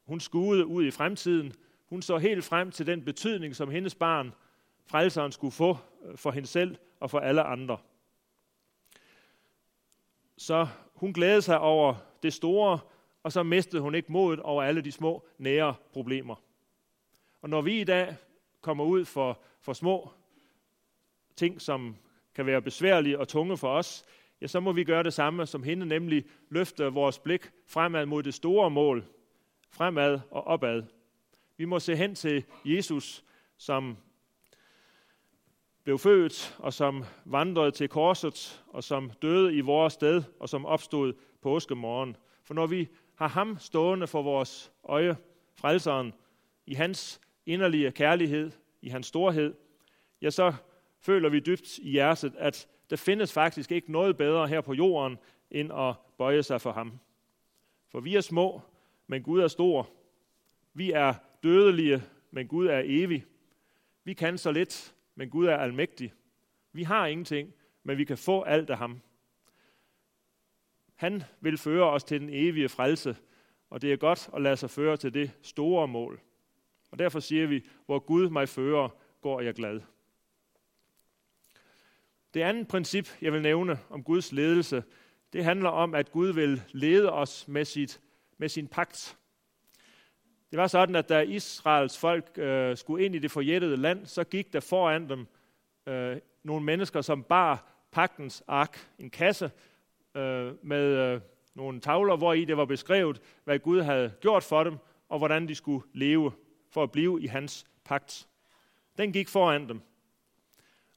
Hun 0.06 0.20
skuede 0.20 0.66
ud 0.66 0.86
i 0.86 0.92
fremtiden. 0.92 1.54
Hun 1.86 2.02
så 2.02 2.18
helt 2.18 2.44
frem 2.44 2.72
til 2.72 2.88
den 2.88 3.06
betydning, 3.06 3.56
som 3.56 3.70
hendes 3.70 3.96
barn, 3.96 4.34
frelseren, 4.86 5.32
skulle 5.32 5.52
få 5.52 5.78
øh, 6.06 6.18
for 6.18 6.32
hende 6.32 6.48
selv 6.48 6.78
og 7.00 7.10
for 7.10 7.20
alle 7.20 7.44
andre. 7.44 7.78
Så 10.38 10.68
hun 10.94 11.14
glædede 11.14 11.42
sig 11.42 11.60
over 11.60 11.96
det 12.24 12.34
store, 12.34 12.80
og 13.24 13.32
så 13.32 13.44
mistede 13.44 13.82
hun 13.82 13.96
ikke 13.96 14.12
modet 14.12 14.40
over 14.40 14.64
alle 14.64 14.82
de 14.82 14.92
små 14.92 15.26
nære 15.38 15.76
problemer. 15.94 16.36
Og 17.42 17.50
når 17.50 17.62
vi 17.62 17.82
i 17.82 17.84
dag 17.84 18.16
kommer 18.62 18.84
ud 18.84 19.06
for, 19.06 19.40
for 19.62 19.74
små 19.74 20.12
ting, 21.36 21.62
som 21.62 21.96
kan 22.36 22.46
være 22.46 22.62
besværlige 22.62 23.20
og 23.20 23.28
tunge 23.28 23.58
for 23.58 23.70
os, 23.70 24.06
ja, 24.46 24.48
så 24.48 24.60
må 24.60 24.72
vi 24.72 24.84
gøre 24.84 25.04
det 25.04 25.14
samme 25.14 25.46
som 25.46 25.64
hende, 25.64 25.86
nemlig 25.86 26.26
løfte 26.50 26.86
vores 26.86 27.20
blik 27.20 27.52
fremad 27.68 28.06
mod 28.06 28.24
det 28.24 28.34
store 28.34 28.70
mål, 28.70 29.06
fremad 29.72 30.20
og 30.32 30.48
opad. 30.48 30.84
Vi 31.58 31.66
må 31.66 31.80
se 31.80 31.96
hen 31.96 32.16
til 32.16 32.44
Jesus, 32.66 33.24
som 33.58 33.98
blev 35.84 36.00
født, 36.00 36.56
og 36.60 36.74
som 36.74 37.04
vandrede 37.26 37.72
til 37.72 37.90
korset, 37.90 38.64
og 38.68 38.84
som 38.84 39.12
døde 39.22 39.56
i 39.56 39.62
vores 39.62 39.94
sted, 39.94 40.24
og 40.40 40.50
som 40.50 40.66
opstod 40.66 41.14
påskemorgen. 41.42 42.16
For 42.44 42.54
når 42.54 42.68
vi 42.68 42.88
har 43.16 43.28
ham 43.28 43.58
stående 43.60 44.08
for 44.08 44.22
vores 44.22 44.72
øje, 44.84 45.18
frelseren, 45.56 46.14
i 46.66 46.74
hans 46.74 47.22
inderlige 47.46 47.92
kærlighed, 47.92 48.52
i 48.82 48.90
hans 48.90 49.08
storhed, 49.08 49.54
ja, 50.22 50.30
så 50.30 50.54
føler 51.02 51.30
vi 51.30 51.40
dybt 51.40 51.78
i 51.78 51.92
hjertet, 51.92 52.34
at 52.38 52.68
der 52.90 52.96
findes 52.96 53.34
faktisk 53.34 53.72
ikke 53.72 53.92
noget 53.92 54.18
bedre 54.18 54.48
her 54.48 54.62
på 54.62 54.74
jorden, 54.74 55.18
end 55.52 55.74
at 55.74 55.96
bøje 56.18 56.44
sig 56.44 56.62
for 56.62 56.72
ham. 56.72 57.00
For 57.92 58.00
vi 58.00 58.16
er 58.16 58.22
små, 58.22 58.62
men 59.08 59.24
Gud 59.24 59.40
er 59.40 59.48
stor. 59.48 59.90
Vi 60.74 60.92
er 60.92 61.14
dødelige, 61.44 62.04
men 62.32 62.48
Gud 62.48 62.68
er 62.68 62.82
evig. 62.86 63.26
Vi 64.04 64.14
kan 64.14 64.38
så 64.38 64.52
lidt, 64.52 64.96
men 65.16 65.30
Gud 65.30 65.46
er 65.46 65.58
almægtig. 65.58 66.14
Vi 66.72 66.84
har 66.84 67.08
ingenting, 67.08 67.54
men 67.84 67.98
vi 67.98 68.04
kan 68.04 68.18
få 68.18 68.42
alt 68.42 68.70
af 68.70 68.78
ham. 68.78 69.02
Han 70.96 71.24
vil 71.42 71.58
føre 71.58 71.90
os 71.90 72.04
til 72.04 72.22
den 72.22 72.30
evige 72.32 72.70
frelse, 72.70 73.18
og 73.70 73.82
det 73.82 73.94
er 73.94 73.98
godt 73.98 74.30
at 74.34 74.42
lade 74.42 74.58
sig 74.58 74.70
føre 74.70 74.98
til 74.98 75.14
det 75.14 75.32
store 75.42 75.88
mål. 75.88 76.22
Og 76.92 77.00
derfor 77.00 77.20
siger 77.20 77.48
vi, 77.48 77.66
hvor 77.86 78.00
Gud 78.00 78.30
mig 78.30 78.50
fører, 78.50 78.90
går 79.22 79.42
jeg 79.42 79.54
glad. 79.54 79.82
Det 82.36 82.42
andet 82.42 82.68
princip, 82.68 83.08
jeg 83.22 83.34
vil 83.34 83.42
nævne 83.42 83.80
om 83.90 84.04
Guds 84.04 84.32
ledelse, 84.32 84.84
det 85.34 85.44
handler 85.44 85.70
om, 85.70 85.96
at 85.96 86.12
Gud 86.12 86.34
vil 86.34 86.62
lede 86.72 87.12
os 87.12 87.48
med, 87.48 87.66
sit, 87.66 88.02
med 88.38 88.50
sin 88.50 88.68
pagt. 88.68 89.18
Det 90.52 90.60
var 90.60 90.68
sådan, 90.68 90.96
at 90.96 91.10
da 91.10 91.22
Israels 91.22 91.98
folk 91.98 92.38
øh, 92.38 92.78
skulle 92.78 93.06
ind 93.06 93.16
i 93.16 93.20
det 93.20 93.32
forjættede 93.32 93.78
land, 93.78 94.06
så 94.06 94.24
gik 94.24 94.54
der 94.54 94.60
foran 94.60 95.10
dem 95.10 95.28
øh, 95.88 96.18
nogle 96.44 96.66
mennesker, 96.66 97.02
som 97.02 97.24
bar 97.24 97.72
pagtens 97.92 98.44
ark, 98.48 98.90
en 99.00 99.10
kasse 99.10 99.52
øh, 100.16 100.54
med 100.66 101.14
øh, 101.14 101.22
nogle 101.54 101.80
tavler, 101.80 102.16
hvor 102.16 102.34
i 102.34 102.46
det 102.46 102.58
var 102.58 102.66
beskrevet, 102.66 103.22
hvad 103.44 103.60
Gud 103.60 103.82
havde 103.82 104.14
gjort 104.22 104.44
for 104.44 104.64
dem, 104.64 104.78
og 105.10 105.18
hvordan 105.18 105.48
de 105.48 105.56
skulle 105.56 105.88
leve 105.94 106.32
for 106.70 106.84
at 106.84 106.92
blive 106.92 107.22
i 107.22 107.28
hans 107.28 107.66
pagt. 107.86 108.28
Den 108.98 109.14
gik 109.14 109.30
foran 109.30 109.70
dem. 109.70 109.82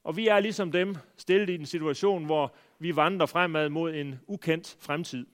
Og 0.03 0.17
vi 0.17 0.27
er 0.27 0.39
ligesom 0.39 0.71
dem 0.71 0.95
stillet 1.17 1.49
i 1.49 1.55
en 1.55 1.65
situation, 1.65 2.25
hvor 2.25 2.55
vi 2.79 2.95
vandrer 2.95 3.25
fremad 3.25 3.69
mod 3.69 3.93
en 3.93 4.19
ukendt 4.27 4.77
fremtid. 4.79 5.25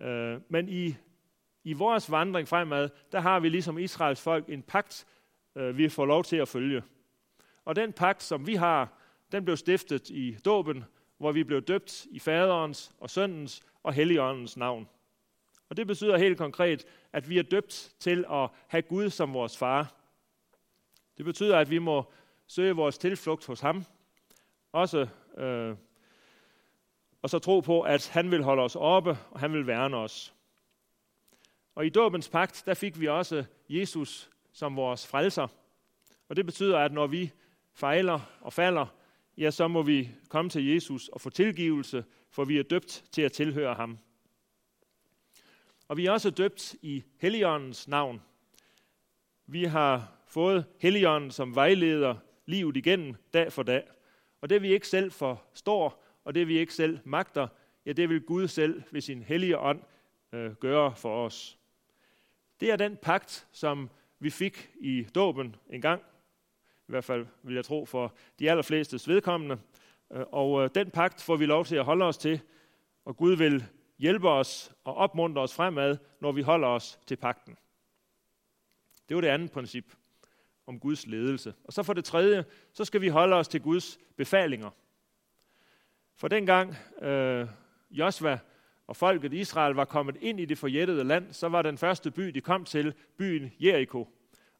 Øh, 0.00 0.40
men 0.48 0.68
i 0.68 0.94
i 1.68 1.72
vores 1.72 2.10
vandring 2.10 2.48
fremad, 2.48 2.88
der 3.12 3.20
har 3.20 3.40
vi 3.40 3.48
ligesom 3.48 3.78
Israels 3.78 4.20
folk 4.20 4.48
en 4.48 4.62
pagt, 4.62 5.06
øh, 5.56 5.78
vi 5.78 5.88
får 5.88 6.06
lov 6.06 6.24
til 6.24 6.36
at 6.36 6.48
følge. 6.48 6.82
Og 7.64 7.76
den 7.76 7.92
pagt, 7.92 8.22
som 8.22 8.46
vi 8.46 8.54
har, 8.54 8.92
den 9.32 9.44
blev 9.44 9.56
stiftet 9.56 10.10
i 10.10 10.36
dåben, 10.44 10.84
hvor 11.18 11.32
vi 11.32 11.44
blev 11.44 11.62
døbt 11.62 12.06
i 12.10 12.18
faderens 12.18 12.92
og 13.00 13.10
søndens 13.10 13.62
og 13.82 13.92
helligåndens 13.92 14.56
navn. 14.56 14.88
Og 15.68 15.76
det 15.76 15.86
betyder 15.86 16.16
helt 16.16 16.38
konkret, 16.38 16.84
at 17.12 17.30
vi 17.30 17.38
er 17.38 17.42
døbt 17.42 17.92
til 17.98 18.24
at 18.30 18.48
have 18.68 18.82
Gud 18.82 19.10
som 19.10 19.34
vores 19.34 19.58
far. 19.58 19.94
Det 21.16 21.24
betyder, 21.24 21.58
at 21.58 21.70
vi 21.70 21.78
må 21.78 22.12
søge 22.48 22.76
vores 22.76 22.98
tilflugt 22.98 23.46
hos 23.46 23.60
ham, 23.60 23.84
også, 24.72 25.08
øh, 25.36 25.76
og 27.22 27.30
så 27.30 27.38
tro 27.38 27.60
på, 27.60 27.80
at 27.80 28.08
han 28.08 28.30
vil 28.30 28.42
holde 28.42 28.62
os 28.62 28.76
oppe, 28.76 29.18
og 29.30 29.40
han 29.40 29.52
vil 29.52 29.66
værne 29.66 29.96
os. 29.96 30.34
Og 31.74 31.86
i 31.86 31.88
dåbens 31.88 32.28
pagt, 32.28 32.62
der 32.66 32.74
fik 32.74 33.00
vi 33.00 33.08
også 33.08 33.44
Jesus 33.68 34.30
som 34.52 34.76
vores 34.76 35.06
frelser. 35.06 35.48
Og 36.28 36.36
det 36.36 36.46
betyder, 36.46 36.78
at 36.78 36.92
når 36.92 37.06
vi 37.06 37.32
fejler 37.72 38.20
og 38.40 38.52
falder, 38.52 38.86
ja, 39.36 39.50
så 39.50 39.68
må 39.68 39.82
vi 39.82 40.10
komme 40.28 40.50
til 40.50 40.66
Jesus 40.66 41.08
og 41.08 41.20
få 41.20 41.30
tilgivelse, 41.30 42.04
for 42.30 42.44
vi 42.44 42.58
er 42.58 42.62
døbt 42.62 43.04
til 43.12 43.22
at 43.22 43.32
tilhøre 43.32 43.74
ham. 43.74 43.98
Og 45.88 45.96
vi 45.96 46.06
er 46.06 46.10
også 46.10 46.30
døbt 46.30 46.74
i 46.82 47.04
Helligåndens 47.20 47.88
navn. 47.88 48.22
Vi 49.46 49.64
har 49.64 50.12
fået 50.26 50.64
Helligånden 50.78 51.30
som 51.30 51.54
vejleder 51.54 52.14
livet 52.48 52.76
igennem 52.76 53.14
dag 53.32 53.52
for 53.52 53.62
dag. 53.62 53.82
Og 54.40 54.50
det 54.50 54.62
vi 54.62 54.72
ikke 54.72 54.88
selv 54.88 55.10
forstår, 55.10 56.04
og 56.24 56.34
det 56.34 56.48
vi 56.48 56.58
ikke 56.58 56.74
selv 56.74 56.98
magter, 57.04 57.48
ja, 57.86 57.92
det 57.92 58.08
vil 58.08 58.20
Gud 58.20 58.48
selv 58.48 58.82
ved 58.90 59.00
sin 59.00 59.22
hellige 59.22 59.58
ånd 59.58 59.80
øh, 60.32 60.54
gøre 60.54 60.96
for 60.96 61.24
os. 61.24 61.58
Det 62.60 62.70
er 62.70 62.76
den 62.76 62.96
pagt, 62.96 63.46
som 63.52 63.90
vi 64.18 64.30
fik 64.30 64.70
i 64.80 65.02
dåben 65.14 65.56
en 65.70 65.80
gang, 65.80 66.02
i 66.88 66.90
hvert 66.90 67.04
fald 67.04 67.26
vil 67.42 67.54
jeg 67.54 67.64
tro 67.64 67.84
for 67.84 68.14
de 68.38 68.50
allerfleste 68.50 69.10
vedkommende. 69.10 69.58
Øh, 70.12 70.24
og 70.32 70.64
øh, 70.64 70.70
den 70.74 70.90
pagt 70.90 71.22
får 71.22 71.36
vi 71.36 71.46
lov 71.46 71.64
til 71.64 71.76
at 71.76 71.84
holde 71.84 72.04
os 72.04 72.18
til, 72.18 72.40
og 73.04 73.16
Gud 73.16 73.36
vil 73.36 73.64
hjælpe 73.98 74.28
os 74.28 74.72
og 74.84 74.94
opmuntre 74.94 75.42
os 75.42 75.54
fremad, 75.54 75.96
når 76.20 76.32
vi 76.32 76.42
holder 76.42 76.68
os 76.68 77.00
til 77.06 77.16
pakten. 77.16 77.56
Det 79.08 79.14
var 79.14 79.20
det 79.20 79.28
andet 79.28 79.52
princip 79.52 79.97
om 80.68 80.80
Guds 80.80 81.06
ledelse. 81.06 81.54
Og 81.64 81.72
så 81.72 81.82
for 81.82 81.92
det 81.92 82.04
tredje, 82.04 82.44
så 82.72 82.84
skal 82.84 83.00
vi 83.00 83.08
holde 83.08 83.36
os 83.36 83.48
til 83.48 83.60
Guds 83.60 83.98
befalinger. 84.16 84.70
For 86.16 86.28
dengang 86.28 86.76
øh, 87.02 87.46
Josva 87.90 88.38
og 88.86 88.96
folket 88.96 89.32
Israel 89.32 89.74
var 89.74 89.84
kommet 89.84 90.16
ind 90.20 90.40
i 90.40 90.44
det 90.44 90.58
forjættede 90.58 91.04
land, 91.04 91.32
så 91.32 91.48
var 91.48 91.62
den 91.62 91.78
første 91.78 92.10
by, 92.10 92.22
de 92.22 92.40
kom 92.40 92.64
til, 92.64 92.94
byen 93.16 93.52
Jericho. 93.60 94.08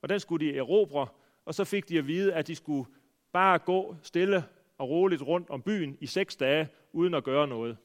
Og 0.02 0.08
den 0.08 0.20
skulle 0.20 0.46
de 0.46 0.56
erobre, 0.56 1.06
og 1.44 1.54
så 1.54 1.64
fik 1.64 1.88
de 1.88 1.98
at 1.98 2.06
vide, 2.06 2.34
at 2.34 2.46
de 2.46 2.54
skulle 2.54 2.90
bare 3.32 3.58
gå 3.58 3.96
stille 4.02 4.44
og 4.78 4.88
roligt 4.88 5.22
rundt 5.22 5.50
om 5.50 5.62
byen 5.62 5.98
i 6.00 6.06
seks 6.06 6.36
dage, 6.36 6.68
uden 6.92 7.14
at 7.14 7.24
gøre 7.24 7.46
noget. 7.46 7.76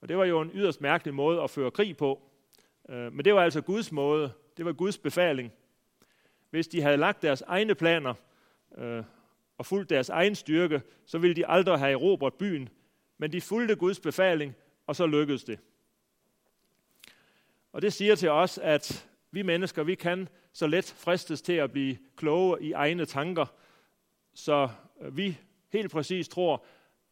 Og 0.00 0.08
det 0.08 0.16
var 0.16 0.24
jo 0.24 0.40
en 0.40 0.50
yderst 0.54 0.80
mærkelig 0.80 1.14
måde 1.14 1.42
at 1.42 1.50
føre 1.50 1.70
krig 1.70 1.96
på. 1.96 2.22
Øh, 2.88 3.12
men 3.12 3.24
det 3.24 3.34
var 3.34 3.42
altså 3.42 3.60
Guds 3.60 3.92
måde. 3.92 4.32
Det 4.56 4.64
var 4.64 4.72
Guds 4.72 4.98
befaling. 4.98 5.52
Hvis 6.50 6.68
de 6.68 6.82
havde 6.82 6.96
lagt 6.96 7.22
deres 7.22 7.42
egne 7.42 7.74
planer 7.74 8.14
øh, 8.78 9.04
og 9.58 9.66
fulgt 9.66 9.90
deres 9.90 10.08
egen 10.08 10.34
styrke, 10.34 10.82
så 11.06 11.18
ville 11.18 11.36
de 11.36 11.46
aldrig 11.46 11.78
have 11.78 11.92
erobret 11.92 12.34
byen. 12.34 12.68
Men 13.18 13.32
de 13.32 13.40
fulgte 13.40 13.76
Guds 13.76 14.00
befaling, 14.00 14.54
og 14.86 14.96
så 14.96 15.06
lykkedes 15.06 15.44
det. 15.44 15.58
Og 17.72 17.82
det 17.82 17.92
siger 17.92 18.14
til 18.14 18.30
os, 18.30 18.58
at 18.58 19.08
vi 19.30 19.42
mennesker, 19.42 19.82
vi 19.82 19.94
kan 19.94 20.28
så 20.52 20.66
let 20.66 20.94
fristes 20.98 21.42
til 21.42 21.52
at 21.52 21.72
blive 21.72 21.98
kloge 22.16 22.62
i 22.62 22.72
egne 22.72 23.04
tanker, 23.04 23.46
så 24.34 24.68
vi 25.10 25.38
helt 25.68 25.90
præcis 25.90 26.28
tror, 26.28 26.64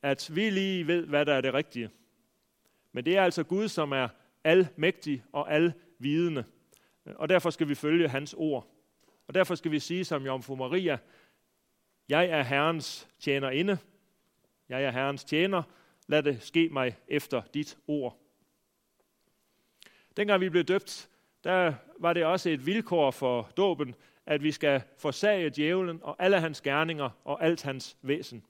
at 0.02 0.30
vi 0.34 0.50
lige 0.50 0.86
ved, 0.86 1.06
hvad 1.06 1.26
der 1.26 1.34
er 1.34 1.40
det 1.40 1.54
rigtige. 1.54 1.90
Men 2.92 3.04
det 3.04 3.16
er 3.16 3.22
altså 3.24 3.42
Gud, 3.44 3.68
som 3.68 3.92
er 3.92 4.08
almægtig 4.44 5.24
og 5.32 5.52
alvidende. 5.52 6.44
Og 7.04 7.28
derfor 7.28 7.50
skal 7.50 7.68
vi 7.68 7.74
følge 7.74 8.08
hans 8.08 8.34
ord. 8.38 8.77
Og 9.28 9.34
derfor 9.34 9.54
skal 9.54 9.70
vi 9.70 9.78
sige 9.78 10.04
som 10.04 10.26
Jomfru 10.26 10.56
Maria, 10.56 10.98
jeg 12.08 12.26
er 12.26 12.42
Herrens 12.42 13.08
tjenerinde, 13.18 13.78
jeg 14.68 14.84
er 14.84 14.90
Herrens 14.90 15.24
tjener, 15.24 15.62
lad 16.06 16.22
det 16.22 16.42
ske 16.42 16.68
mig 16.68 16.96
efter 17.08 17.42
dit 17.54 17.78
ord. 17.86 18.18
Dengang 20.16 20.40
vi 20.40 20.48
blev 20.48 20.64
døbt, 20.64 21.08
der 21.44 21.74
var 21.98 22.12
det 22.12 22.24
også 22.24 22.50
et 22.50 22.66
vilkår 22.66 23.10
for 23.10 23.50
dåben, 23.56 23.94
at 24.26 24.42
vi 24.42 24.52
skal 24.52 24.82
forsage 24.98 25.50
djævlen 25.50 26.00
og 26.02 26.16
alle 26.18 26.40
hans 26.40 26.60
gerninger 26.60 27.10
og 27.24 27.44
alt 27.44 27.62
hans 27.62 27.96
væsen. 28.02 28.44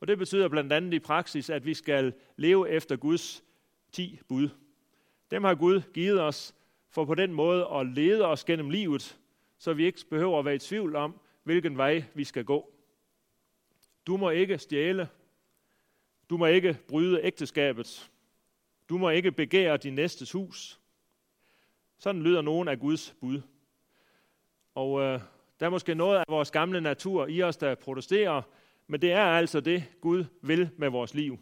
Og 0.00 0.08
det 0.08 0.18
betyder 0.18 0.48
blandt 0.48 0.72
andet 0.72 0.94
i 0.94 0.98
praksis, 0.98 1.50
at 1.50 1.66
vi 1.66 1.74
skal 1.74 2.14
leve 2.36 2.70
efter 2.70 2.96
Guds 2.96 3.44
ti 3.92 4.20
bud. 4.28 4.48
Dem 5.30 5.44
har 5.44 5.54
Gud 5.54 5.82
givet 5.94 6.20
os 6.20 6.54
for 6.90 7.04
på 7.04 7.14
den 7.14 7.32
måde 7.32 7.68
at 7.74 7.86
lede 7.86 8.26
os 8.26 8.44
gennem 8.44 8.70
livet, 8.70 9.18
så 9.62 9.72
vi 9.72 9.86
ikke 9.86 10.06
behøver 10.10 10.38
at 10.38 10.44
være 10.44 10.54
i 10.54 10.58
tvivl 10.58 10.96
om, 10.96 11.20
hvilken 11.42 11.76
vej 11.76 12.04
vi 12.14 12.24
skal 12.24 12.44
gå. 12.44 12.72
Du 14.06 14.16
må 14.16 14.30
ikke 14.30 14.58
stjæle. 14.58 15.08
Du 16.30 16.36
må 16.36 16.46
ikke 16.46 16.78
bryde 16.88 17.20
ægteskabet. 17.22 18.10
Du 18.88 18.98
må 18.98 19.10
ikke 19.10 19.32
begære 19.32 19.76
din 19.76 19.94
næstes 19.94 20.32
hus. 20.32 20.80
Sådan 21.98 22.22
lyder 22.22 22.42
nogen 22.42 22.68
af 22.68 22.78
Guds 22.78 23.14
bud. 23.20 23.42
Og 24.74 25.00
øh, 25.00 25.20
der 25.60 25.66
er 25.66 25.70
måske 25.70 25.94
noget 25.94 26.18
af 26.18 26.24
vores 26.28 26.50
gamle 26.50 26.80
natur 26.80 27.26
i 27.26 27.42
os, 27.42 27.56
der 27.56 27.74
protesterer, 27.74 28.42
men 28.86 29.02
det 29.02 29.12
er 29.12 29.24
altså 29.24 29.60
det, 29.60 29.84
Gud 30.00 30.24
vil 30.40 30.70
med 30.76 30.88
vores 30.88 31.14
liv. 31.14 31.38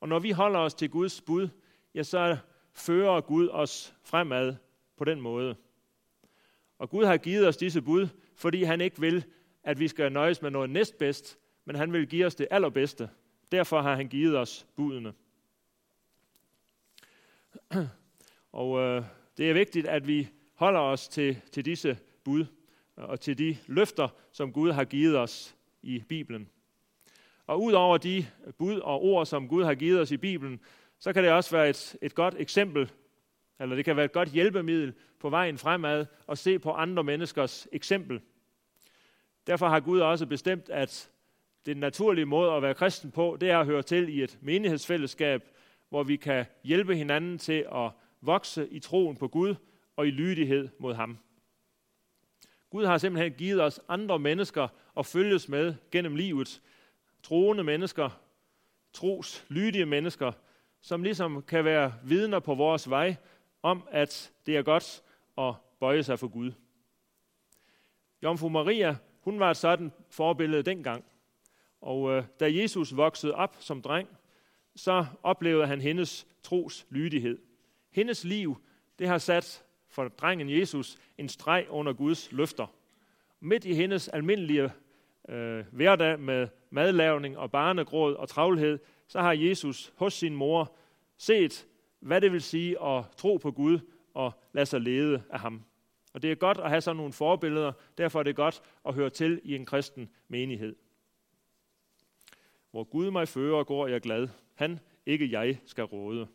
Og 0.00 0.08
når 0.08 0.18
vi 0.18 0.30
holder 0.30 0.60
os 0.60 0.74
til 0.74 0.90
Guds 0.90 1.20
bud, 1.20 1.48
ja, 1.94 2.02
så 2.02 2.36
fører 2.72 3.20
Gud 3.20 3.48
os 3.48 3.94
fremad 4.02 4.56
på 4.96 5.04
den 5.04 5.20
måde. 5.20 5.56
Og 6.80 6.90
Gud 6.90 7.04
har 7.04 7.16
givet 7.16 7.48
os 7.48 7.56
disse 7.56 7.82
bud, 7.82 8.08
fordi 8.36 8.62
han 8.62 8.80
ikke 8.80 9.00
vil, 9.00 9.24
at 9.64 9.78
vi 9.78 9.88
skal 9.88 10.12
nøjes 10.12 10.42
med 10.42 10.50
noget 10.50 10.70
næstbedst, 10.70 11.38
men 11.64 11.76
han 11.76 11.92
vil 11.92 12.06
give 12.06 12.26
os 12.26 12.34
det 12.34 12.48
allerbedste. 12.50 13.10
Derfor 13.52 13.80
har 13.80 13.96
han 13.96 14.08
givet 14.08 14.38
os 14.38 14.66
budene. 14.76 15.12
Og 18.52 18.78
øh, 18.80 19.04
det 19.36 19.50
er 19.50 19.54
vigtigt, 19.54 19.86
at 19.86 20.06
vi 20.06 20.28
holder 20.54 20.80
os 20.80 21.08
til, 21.08 21.40
til 21.52 21.64
disse 21.64 21.98
bud 22.24 22.46
og 22.96 23.20
til 23.20 23.38
de 23.38 23.56
løfter, 23.66 24.08
som 24.32 24.52
Gud 24.52 24.72
har 24.72 24.84
givet 24.84 25.18
os 25.18 25.56
i 25.82 26.04
Bibelen. 26.08 26.48
Og 27.46 27.62
ud 27.62 27.72
over 27.72 27.98
de 27.98 28.26
bud 28.58 28.78
og 28.78 29.02
ord, 29.02 29.26
som 29.26 29.48
Gud 29.48 29.64
har 29.64 29.74
givet 29.74 30.00
os 30.00 30.10
i 30.10 30.16
Bibelen, 30.16 30.60
så 30.98 31.12
kan 31.12 31.24
det 31.24 31.32
også 31.32 31.50
være 31.50 31.68
et, 31.68 31.96
et 32.02 32.14
godt 32.14 32.34
eksempel, 32.38 32.90
eller 33.60 33.76
det 33.76 33.84
kan 33.84 33.96
være 33.96 34.04
et 34.04 34.12
godt 34.12 34.28
hjælpemiddel 34.28 34.94
på 35.18 35.30
vejen 35.30 35.58
fremad 35.58 36.06
at 36.28 36.38
se 36.38 36.58
på 36.58 36.72
andre 36.72 37.04
menneskers 37.04 37.68
eksempel. 37.72 38.20
Derfor 39.46 39.68
har 39.68 39.80
Gud 39.80 40.00
også 40.00 40.26
bestemt, 40.26 40.68
at 40.68 41.10
den 41.66 41.76
naturlige 41.76 42.26
måde 42.26 42.52
at 42.52 42.62
være 42.62 42.74
kristen 42.74 43.10
på, 43.10 43.36
det 43.40 43.50
er 43.50 43.58
at 43.58 43.66
høre 43.66 43.82
til 43.82 44.08
i 44.08 44.22
et 44.22 44.38
menighedsfællesskab, 44.40 45.42
hvor 45.88 46.02
vi 46.02 46.16
kan 46.16 46.46
hjælpe 46.64 46.96
hinanden 46.96 47.38
til 47.38 47.66
at 47.74 47.90
vokse 48.20 48.68
i 48.70 48.78
troen 48.78 49.16
på 49.16 49.28
Gud 49.28 49.54
og 49.96 50.06
i 50.06 50.10
lydighed 50.10 50.68
mod 50.78 50.94
ham. 50.94 51.18
Gud 52.70 52.84
har 52.84 52.98
simpelthen 52.98 53.32
givet 53.32 53.62
os 53.62 53.80
andre 53.88 54.18
mennesker 54.18 54.68
at 54.98 55.06
følges 55.06 55.48
med 55.48 55.74
gennem 55.90 56.16
livet. 56.16 56.62
Troende 57.22 57.64
mennesker, 57.64 58.20
tros, 58.92 59.46
lydige 59.48 59.86
mennesker, 59.86 60.32
som 60.80 61.02
ligesom 61.02 61.42
kan 61.42 61.64
være 61.64 61.94
vidner 62.04 62.38
på 62.38 62.54
vores 62.54 62.90
vej 62.90 63.16
om, 63.62 63.88
at 63.90 64.32
det 64.46 64.56
er 64.56 64.62
godt 64.62 65.02
at 65.38 65.54
bøje 65.80 66.02
sig 66.02 66.18
for 66.18 66.28
Gud. 66.28 66.52
Jomfru 68.22 68.48
Maria, 68.48 68.96
hun 69.20 69.40
var 69.40 69.50
et 69.50 69.56
sådan 69.56 69.92
forbillede 70.10 70.62
dengang. 70.62 71.04
Og 71.80 72.10
øh, 72.10 72.24
da 72.40 72.54
Jesus 72.54 72.96
voksede 72.96 73.34
op 73.34 73.56
som 73.60 73.82
dreng, 73.82 74.08
så 74.76 75.06
oplevede 75.22 75.66
han 75.66 75.80
hendes 75.80 76.26
tros 76.42 76.86
lydighed. 76.90 77.38
Hendes 77.90 78.24
liv, 78.24 78.56
det 78.98 79.08
har 79.08 79.18
sat 79.18 79.64
for 79.88 80.08
drengen 80.08 80.50
Jesus 80.50 80.98
en 81.18 81.28
streg 81.28 81.66
under 81.68 81.92
Guds 81.92 82.32
løfter. 82.32 82.66
Midt 83.40 83.64
i 83.64 83.74
hendes 83.74 84.08
almindelige 84.08 84.72
øh, 85.28 85.64
hverdag 85.72 86.20
med 86.20 86.48
madlavning 86.70 87.38
og 87.38 87.50
barnegråd 87.50 88.14
og 88.14 88.28
travlhed, 88.28 88.78
så 89.08 89.20
har 89.20 89.32
Jesus 89.32 89.92
hos 89.96 90.14
sin 90.14 90.36
mor 90.36 90.76
set, 91.16 91.66
hvad 92.00 92.20
det 92.20 92.32
vil 92.32 92.42
sige 92.42 92.82
at 92.82 93.04
tro 93.16 93.36
på 93.36 93.50
Gud 93.50 93.78
og 94.14 94.32
lade 94.52 94.66
sig 94.66 94.80
lede 94.80 95.22
af 95.30 95.40
ham. 95.40 95.62
Og 96.12 96.22
det 96.22 96.30
er 96.30 96.34
godt 96.34 96.58
at 96.58 96.68
have 96.68 96.80
sådan 96.80 96.96
nogle 96.96 97.12
forbilleder, 97.12 97.72
derfor 97.98 98.18
er 98.18 98.22
det 98.22 98.36
godt 98.36 98.62
at 98.86 98.94
høre 98.94 99.10
til 99.10 99.40
i 99.44 99.54
en 99.54 99.66
kristen 99.66 100.10
menighed. 100.28 100.76
Hvor 102.70 102.84
Gud 102.84 103.10
mig 103.10 103.28
fører, 103.28 103.64
går 103.64 103.86
jeg 103.86 104.00
glad. 104.00 104.28
Han, 104.54 104.80
ikke 105.06 105.30
jeg, 105.30 105.58
skal 105.66 105.84
råde. 105.84 106.28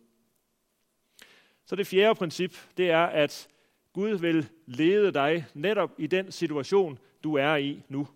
Så 1.66 1.76
det 1.76 1.88
fjerde 1.88 2.16
princip, 2.16 2.56
det 2.78 2.90
er, 2.90 3.06
at 3.06 3.48
Gud 3.94 4.10
vil 4.10 4.50
lede 4.66 5.12
dig 5.12 5.46
netop 5.54 5.92
i 5.98 6.08
den 6.08 6.32
situation, 6.32 7.00
du 7.24 7.36
er 7.36 7.56
i 7.56 7.84
nu. 7.90 8.08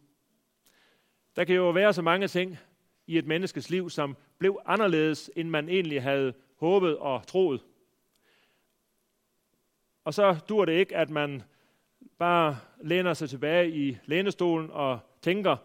Der 1.35 1.43
kan 1.43 1.55
jo 1.55 1.69
være 1.69 1.93
så 1.93 2.01
mange 2.01 2.27
ting 2.27 2.57
i 3.07 3.17
et 3.17 3.27
menneskes 3.27 3.69
liv, 3.69 3.89
som 3.89 4.17
blev 4.37 4.59
anderledes, 4.65 5.31
end 5.35 5.49
man 5.49 5.69
egentlig 5.69 6.03
havde 6.03 6.33
håbet 6.59 6.97
og 6.97 7.27
troet. 7.27 7.61
Og 10.03 10.13
så 10.13 10.39
dur 10.49 10.65
det 10.65 10.73
ikke, 10.73 10.95
at 10.95 11.09
man 11.09 11.43
bare 12.17 12.57
læner 12.81 13.13
sig 13.13 13.29
tilbage 13.29 13.71
i 13.71 13.97
lænestolen 14.05 14.71
og 14.71 14.99
tænker, 15.21 15.57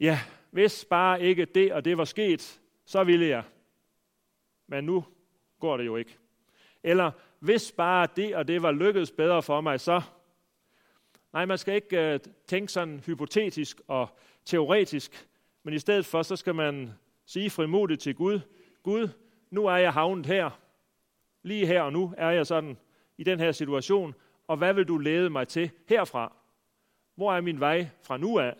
ja, 0.00 0.18
hvis 0.50 0.84
bare 0.84 1.22
ikke 1.22 1.44
det 1.44 1.72
og 1.72 1.84
det 1.84 1.98
var 1.98 2.04
sket, 2.04 2.60
så 2.84 3.04
ville 3.04 3.26
jeg. 3.26 3.42
Men 4.66 4.84
nu 4.84 5.04
går 5.60 5.76
det 5.76 5.86
jo 5.86 5.96
ikke. 5.96 6.18
Eller 6.82 7.10
hvis 7.38 7.72
bare 7.72 8.08
det 8.16 8.36
og 8.36 8.48
det 8.48 8.62
var 8.62 8.72
lykkedes 8.72 9.10
bedre 9.10 9.42
for 9.42 9.60
mig, 9.60 9.80
så... 9.80 10.02
Nej, 11.32 11.44
man 11.44 11.58
skal 11.58 11.74
ikke 11.74 12.14
uh, 12.14 12.32
tænke 12.46 12.72
sådan 12.72 13.00
hypotetisk 13.06 13.80
og 13.88 14.08
teoretisk, 14.44 15.28
men 15.62 15.74
i 15.74 15.78
stedet 15.78 16.06
for, 16.06 16.22
så 16.22 16.36
skal 16.36 16.54
man 16.54 16.92
sige 17.26 17.50
frimodigt 17.50 18.00
til 18.00 18.14
Gud, 18.14 18.40
Gud, 18.82 19.08
nu 19.52 19.66
er 19.66 19.76
jeg 19.76 19.92
havnet 19.92 20.26
her. 20.26 20.50
Lige 21.42 21.66
her 21.66 21.82
og 21.82 21.92
nu 21.92 22.14
er 22.16 22.30
jeg 22.30 22.46
sådan 22.46 22.76
i 23.18 23.24
den 23.24 23.40
her 23.40 23.52
situation, 23.52 24.14
og 24.48 24.56
hvad 24.56 24.74
vil 24.74 24.88
du 24.88 24.98
lede 24.98 25.30
mig 25.30 25.48
til 25.48 25.70
herfra? 25.88 26.32
Hvor 27.14 27.32
er 27.32 27.40
min 27.40 27.60
vej 27.60 27.88
fra 28.02 28.16
nu 28.16 28.38
af? 28.38 28.54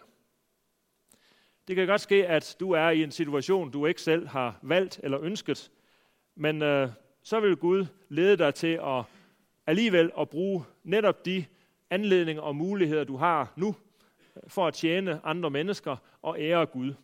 Det 1.69 1.77
kan 1.77 1.87
godt 1.87 2.01
ske, 2.01 2.27
at 2.27 2.57
du 2.61 2.71
er 2.71 2.91
i 2.91 3.03
en 3.03 3.11
situation, 3.11 3.71
du 3.71 3.87
ikke 3.87 4.03
selv 4.03 4.29
har 4.29 4.59
valgt 4.63 5.01
eller 5.03 5.21
ønsket, 5.21 5.71
men 6.35 6.63
øh, 6.63 6.89
så 7.23 7.41
vil 7.41 7.57
Gud 7.57 7.87
lede 8.09 8.37
dig 8.37 8.55
til 8.55 8.81
at 8.83 9.05
alligevel 9.67 10.11
at 10.19 10.29
bruge 10.29 10.65
netop 10.85 11.25
de 11.25 11.45
anledninger 11.91 12.43
og 12.43 12.57
muligheder, 12.57 13.05
du 13.05 13.17
har 13.17 13.53
nu, 13.57 13.77
for 14.49 14.67
at 14.67 14.75
tjene 14.75 15.21
andre 15.25 15.51
mennesker 15.51 15.97
og 16.23 16.41
ære 16.41 16.67
Gud. 16.67 16.95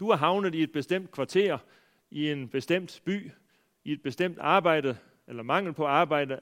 Du 0.00 0.08
er 0.08 0.16
havnet 0.16 0.54
i 0.54 0.62
et 0.62 0.72
bestemt 0.72 1.10
kvarter, 1.10 1.58
i 2.10 2.30
en 2.30 2.48
bestemt 2.48 3.02
by, 3.04 3.30
i 3.84 3.92
et 3.92 4.02
bestemt 4.02 4.38
arbejde, 4.38 4.98
eller 5.26 5.42
mangel 5.42 5.72
på 5.72 5.86
arbejde, 5.86 6.40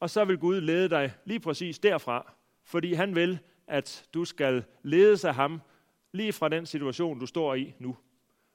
og 0.00 0.10
så 0.10 0.24
vil 0.24 0.38
Gud 0.38 0.60
lede 0.60 0.88
dig 0.88 1.12
lige 1.24 1.40
præcis 1.40 1.78
derfra, 1.78 2.32
fordi 2.64 2.92
han 2.92 3.14
vil, 3.14 3.38
at 3.66 4.08
du 4.14 4.24
skal 4.24 4.64
ledes 4.82 5.24
af 5.24 5.34
ham 5.34 5.60
lige 6.12 6.32
fra 6.32 6.48
den 6.48 6.66
situation, 6.66 7.18
du 7.18 7.26
står 7.26 7.54
i 7.54 7.74
nu. 7.78 7.96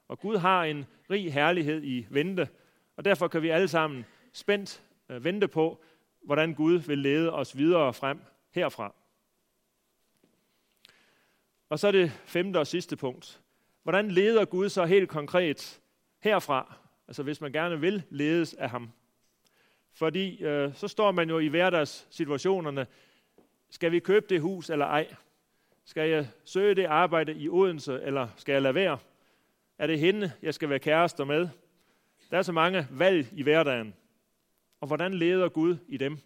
Og 0.08 0.18
Gud 0.18 0.36
har 0.36 0.64
en 0.64 0.86
rig 1.10 1.32
herlighed 1.32 1.82
i 1.84 2.06
vente, 2.10 2.48
og 2.96 3.04
derfor 3.04 3.28
kan 3.28 3.42
vi 3.42 3.48
alle 3.48 3.68
sammen 3.68 4.04
spændt 4.32 4.82
øh, 5.08 5.24
vente 5.24 5.48
på, 5.48 5.82
hvordan 6.24 6.54
Gud 6.54 6.78
vil 6.78 6.98
lede 6.98 7.32
os 7.32 7.56
videre 7.56 7.94
frem 7.94 8.20
herfra. 8.50 8.94
Og 11.68 11.78
så 11.78 11.88
er 11.88 11.92
det 11.92 12.10
femte 12.10 12.58
og 12.58 12.66
sidste 12.66 12.96
punkt. 12.96 13.40
Hvordan 13.82 14.10
leder 14.10 14.44
Gud 14.44 14.68
så 14.68 14.84
helt 14.84 15.08
konkret 15.08 15.80
herfra? 16.26 16.74
Altså 17.08 17.22
hvis 17.22 17.40
man 17.40 17.52
gerne 17.52 17.80
vil 17.80 18.02
ledes 18.10 18.54
af 18.54 18.70
ham. 18.70 18.90
Fordi 19.92 20.42
øh, 20.42 20.74
så 20.74 20.88
står 20.88 21.12
man 21.12 21.28
jo 21.28 21.38
i 21.38 21.46
hverdagssituationerne. 21.46 22.86
Skal 23.70 23.92
vi 23.92 23.98
købe 23.98 24.26
det 24.28 24.40
hus 24.40 24.70
eller 24.70 24.86
ej? 24.86 25.14
Skal 25.84 26.10
jeg 26.10 26.28
søge 26.44 26.74
det 26.74 26.84
arbejde 26.84 27.34
i 27.34 27.48
Odense, 27.48 28.02
eller 28.02 28.28
skal 28.36 28.52
jeg 28.52 28.62
lade 28.62 28.74
være? 28.74 28.98
Er 29.78 29.86
det 29.86 29.98
hende, 29.98 30.32
jeg 30.42 30.54
skal 30.54 30.68
være 30.68 30.78
kærester 30.78 31.24
med? 31.24 31.48
Der 32.30 32.38
er 32.38 32.42
så 32.42 32.52
mange 32.52 32.86
valg 32.90 33.28
i 33.32 33.42
hverdagen. 33.42 33.94
Og 34.80 34.86
hvordan 34.86 35.14
leder 35.14 35.48
Gud 35.48 35.76
i 35.88 35.96
dem? 35.96 36.18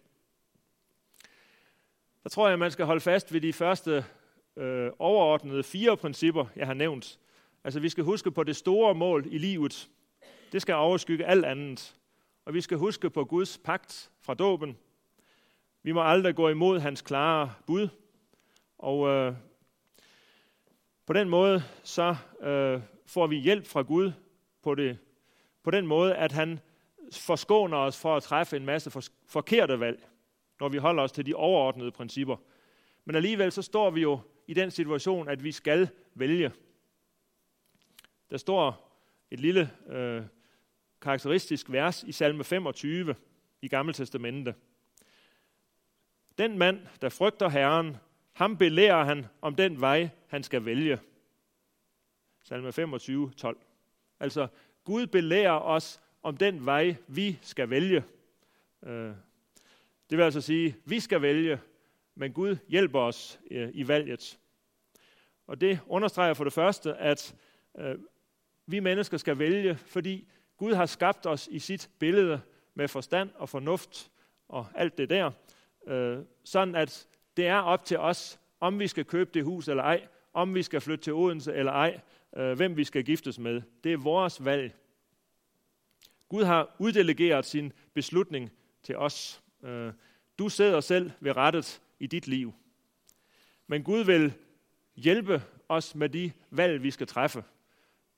Der 2.23 2.29
tror 2.29 2.49
jeg, 2.49 2.59
man 2.59 2.71
skal 2.71 2.85
holde 2.85 3.01
fast 3.01 3.33
ved 3.33 3.41
de 3.41 3.53
første 3.53 4.05
øh, 4.55 4.91
overordnede 4.99 5.63
fire 5.63 5.97
principper, 5.97 6.45
jeg 6.55 6.67
har 6.67 6.73
nævnt. 6.73 7.19
Altså 7.63 7.79
vi 7.79 7.89
skal 7.89 8.03
huske 8.03 8.31
på 8.31 8.43
det 8.43 8.55
store 8.55 8.95
mål 8.95 9.27
i 9.31 9.37
livet. 9.37 9.89
Det 10.51 10.61
skal 10.61 10.75
overskygge 10.75 11.25
alt 11.25 11.45
andet. 11.45 11.95
Og 12.45 12.53
vi 12.53 12.61
skal 12.61 12.77
huske 12.77 13.09
på 13.09 13.25
Guds 13.25 13.57
pagt 13.57 14.11
fra 14.21 14.33
dåben. 14.33 14.77
Vi 15.83 15.91
må 15.91 16.03
aldrig 16.03 16.35
gå 16.35 16.49
imod 16.49 16.79
hans 16.79 17.01
klare 17.01 17.53
bud. 17.67 17.87
Og 18.77 19.07
øh, 19.07 19.33
på 21.05 21.13
den 21.13 21.29
måde 21.29 21.63
så 21.83 22.15
øh, 22.41 22.81
får 23.05 23.27
vi 23.27 23.37
hjælp 23.37 23.65
fra 23.65 23.81
Gud 23.81 24.11
på, 24.61 24.75
det, 24.75 24.97
på 25.63 25.71
den 25.71 25.87
måde, 25.87 26.15
at 26.15 26.31
han 26.31 26.59
forskåner 27.13 27.77
os 27.77 28.01
for 28.01 28.15
at 28.15 28.23
træffe 28.23 28.57
en 28.57 28.65
masse 28.65 28.91
for, 28.91 29.01
forkerte 29.27 29.79
valg, 29.79 30.07
når 30.59 30.69
vi 30.69 30.77
holder 30.77 31.03
os 31.03 31.11
til 31.11 31.25
de 31.25 31.35
overordnede 31.35 31.91
principper. 31.91 32.35
Men 33.05 33.15
alligevel 33.15 33.51
så 33.51 33.61
står 33.61 33.89
vi 33.89 34.01
jo 34.01 34.19
i 34.47 34.53
den 34.53 34.71
situation, 34.71 35.29
at 35.29 35.43
vi 35.43 35.51
skal 35.51 35.89
vælge. 36.13 36.51
Der 38.31 38.37
står 38.37 38.91
et 39.31 39.39
lille 39.39 39.71
øh, 39.87 40.23
karakteristisk 41.01 41.71
vers 41.71 42.03
i 42.03 42.11
salme 42.11 42.43
25 42.43 43.15
i 43.61 43.67
Gamle 43.67 43.93
Testamente. 43.93 44.55
Den 46.37 46.57
mand, 46.57 46.87
der 47.01 47.09
frygter 47.09 47.49
Herren, 47.49 47.97
ham 48.33 48.57
belærer 48.57 49.03
han 49.03 49.25
om 49.41 49.55
den 49.55 49.81
vej, 49.81 50.09
han 50.27 50.43
skal 50.43 50.65
vælge. 50.65 50.99
Salme 52.43 52.73
25, 52.73 53.31
12. 53.37 53.57
Altså, 54.19 54.47
Gud 54.83 55.07
belærer 55.07 55.59
os 55.59 56.01
om 56.23 56.37
den 56.37 56.65
vej, 56.65 56.95
vi 57.07 57.39
skal 57.41 57.69
vælge. 57.69 58.03
Øh, 58.83 59.13
det 60.09 60.17
vil 60.17 60.23
altså 60.23 60.41
sige, 60.41 60.75
vi 60.85 60.99
skal 60.99 61.21
vælge, 61.21 61.59
men 62.15 62.33
Gud 62.33 62.57
hjælper 62.67 62.99
os 62.99 63.39
øh, 63.51 63.69
i 63.73 63.87
valget. 63.87 64.39
Og 65.47 65.61
det 65.61 65.79
understreger 65.87 66.33
for 66.33 66.43
det 66.43 66.53
første, 66.53 66.93
at 66.93 67.35
øh, 67.77 67.97
vi 68.71 68.79
mennesker 68.79 69.17
skal 69.17 69.39
vælge, 69.39 69.75
fordi 69.75 70.27
Gud 70.57 70.73
har 70.73 70.85
skabt 70.85 71.25
os 71.25 71.47
i 71.51 71.59
sit 71.59 71.89
billede 71.99 72.41
med 72.73 72.87
forstand 72.87 73.29
og 73.35 73.49
fornuft 73.49 74.11
og 74.49 74.67
alt 74.75 74.97
det 74.97 75.09
der, 75.09 75.31
øh, 75.87 76.19
sådan 76.43 76.75
at 76.75 77.07
det 77.37 77.47
er 77.47 77.57
op 77.57 77.85
til 77.85 77.99
os, 77.99 78.39
om 78.59 78.79
vi 78.79 78.87
skal 78.87 79.05
købe 79.05 79.29
det 79.33 79.43
hus 79.43 79.67
eller 79.67 79.83
ej, 79.83 80.07
om 80.33 80.55
vi 80.55 80.63
skal 80.63 80.81
flytte 80.81 81.03
til 81.03 81.13
Odense 81.13 81.53
eller 81.53 81.71
ej, 81.71 81.99
øh, 82.37 82.53
hvem 82.53 82.77
vi 82.77 82.83
skal 82.83 83.03
giftes 83.03 83.39
med. 83.39 83.61
Det 83.83 83.93
er 83.93 83.97
vores 83.97 84.45
valg. 84.45 84.75
Gud 86.29 86.43
har 86.43 86.75
uddelegeret 86.79 87.45
sin 87.45 87.73
beslutning 87.93 88.51
til 88.83 88.97
os. 88.97 89.43
Øh, 89.63 89.93
du 90.39 90.49
sidder 90.49 90.79
selv 90.79 91.11
ved 91.19 91.37
rettet 91.37 91.81
i 91.99 92.07
dit 92.07 92.27
liv. 92.27 92.53
Men 93.67 93.83
Gud 93.83 94.03
vil 94.03 94.33
hjælpe 94.95 95.43
os 95.69 95.95
med 95.95 96.09
de 96.09 96.31
valg, 96.49 96.83
vi 96.83 96.91
skal 96.91 97.07
træffe. 97.07 97.43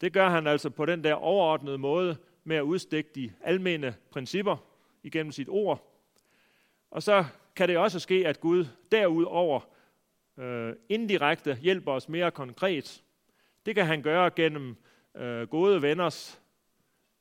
Det 0.04 0.14
gør 0.14 0.30
han 0.30 0.48
altså 0.48 0.70
på 0.70 0.86
den 0.86 1.04
der 1.04 1.14
overordnede 1.14 1.78
måde 1.78 2.18
med 2.44 2.56
at 2.56 2.62
udstikke 2.62 3.10
de 3.16 3.34
almene 3.42 3.96
principper 4.12 4.58
igennem 5.04 5.32
sit 5.32 5.50
ord. 5.50 5.98
Og 6.92 7.04
så 7.04 7.26
kan 7.56 7.70
det 7.70 7.78
også 7.78 8.00
ske, 8.00 8.28
at 8.28 8.40
Gud 8.40 8.66
derudover 8.92 9.60
øh, 10.38 10.76
indirekte 10.90 11.58
hjælper 11.62 11.92
os 11.92 12.10
mere 12.10 12.32
konkret. 12.32 13.04
Det 13.66 13.76
kan 13.76 13.86
han 13.86 14.02
gøre 14.02 14.30
gennem 14.30 14.76
øh, 15.16 15.48
gode 15.48 15.82
venners 15.82 16.42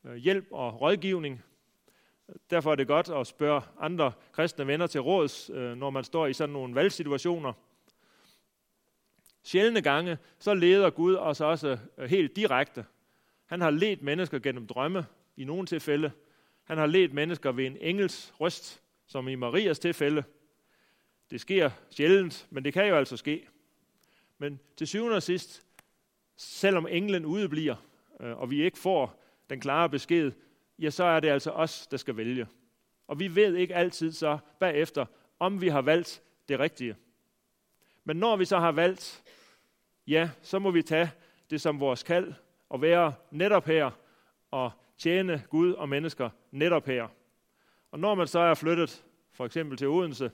øh, 0.05 0.15
hjælp 0.15 0.47
og 0.51 0.81
rådgivning. 0.81 1.45
Derfor 2.51 2.73
er 2.73 2.77
det 2.77 2.87
godt 2.87 3.11
at 3.11 3.27
spørge 3.27 3.63
andre 3.81 4.13
kristne 4.33 4.67
venner 4.67 4.87
til 4.87 5.01
råds, 5.01 5.51
øh, 5.51 5.77
når 5.77 5.91
man 5.91 6.05
står 6.05 6.27
i 6.27 6.33
sådan 6.33 6.53
nogle 6.53 6.75
valgsituationer. 6.75 7.53
Sjældne 9.43 9.83
gange, 9.83 10.19
så 10.39 10.55
leder 10.55 10.91
Gud 10.91 11.15
os 11.15 11.41
også 11.41 11.79
øh, 11.99 12.11
helt 12.11 12.37
direkte. 12.37 12.85
Han 13.47 13.61
har 13.61 13.71
let 13.71 14.03
mennesker 14.03 14.39
gennem 14.39 14.67
drømme 14.67 15.07
i 15.37 15.45
nogle 15.45 15.67
tilfælde. 15.67 16.11
Han 16.65 16.79
har 16.79 16.87
let 16.87 17.13
mennesker 17.13 17.53
ved 17.53 17.67
en 17.67 17.77
engels 17.81 18.35
røst, 18.41 18.83
som 19.07 19.29
i 19.29 19.35
Marias 19.35 19.79
tilfælde. 19.79 20.25
Det 21.31 21.41
sker 21.41 21.71
sjældent, 21.91 22.47
men 22.51 22.65
det 22.65 22.73
kan 22.73 22.89
jo 22.89 22.97
altså 22.97 23.17
ske. 23.17 23.49
Men 24.39 24.61
til 24.77 24.87
syvende 24.87 25.17
og 25.17 25.23
sidst, 25.23 25.67
selvom 26.37 26.87
englen 26.91 27.27
udebliver, 27.27 27.77
øh, 28.21 28.41
og 28.41 28.51
vi 28.51 28.63
ikke 28.63 28.79
får 28.79 29.23
den 29.51 29.61
klare 29.61 29.89
besked, 29.89 30.33
ja, 30.79 30.91
så 30.91 31.05
er 31.05 31.21
det 31.21 31.29
altså 31.29 31.51
os, 31.51 31.87
der 31.87 31.97
skal 31.97 32.17
vælge. 32.17 32.47
Og 33.07 33.21
vi 33.21 33.35
ved 33.35 33.57
ikke 33.57 33.75
altid 33.75 34.13
så 34.13 34.39
bagefter, 34.61 35.07
om 35.39 35.61
vi 35.61 35.69
har 35.69 35.83
valgt 35.83 36.23
det 36.49 36.59
rigtige. 36.59 36.97
Men 38.05 38.17
når 38.17 38.37
vi 38.37 38.45
så 38.45 38.59
har 38.59 38.73
valgt, 38.73 39.22
ja, 40.07 40.31
så 40.43 40.59
må 40.59 40.71
vi 40.71 40.83
tage 40.83 41.11
det 41.51 41.61
som 41.61 41.81
vores 41.81 42.03
kald 42.03 42.35
og 42.69 42.83
være 42.83 43.15
netop 43.31 43.67
her 43.67 43.91
og 44.51 44.71
tjene 44.99 45.45
Gud 45.51 45.73
og 45.73 45.89
mennesker 45.89 46.31
netop 46.51 46.87
her. 46.87 47.09
Og 47.91 47.99
når 47.99 48.15
man 48.15 48.27
så 48.27 48.39
er 48.39 48.55
flyttet, 48.55 49.05
for 49.33 49.47
eksempel 49.47 49.79
til 49.79 49.89
Odense, 49.89 50.31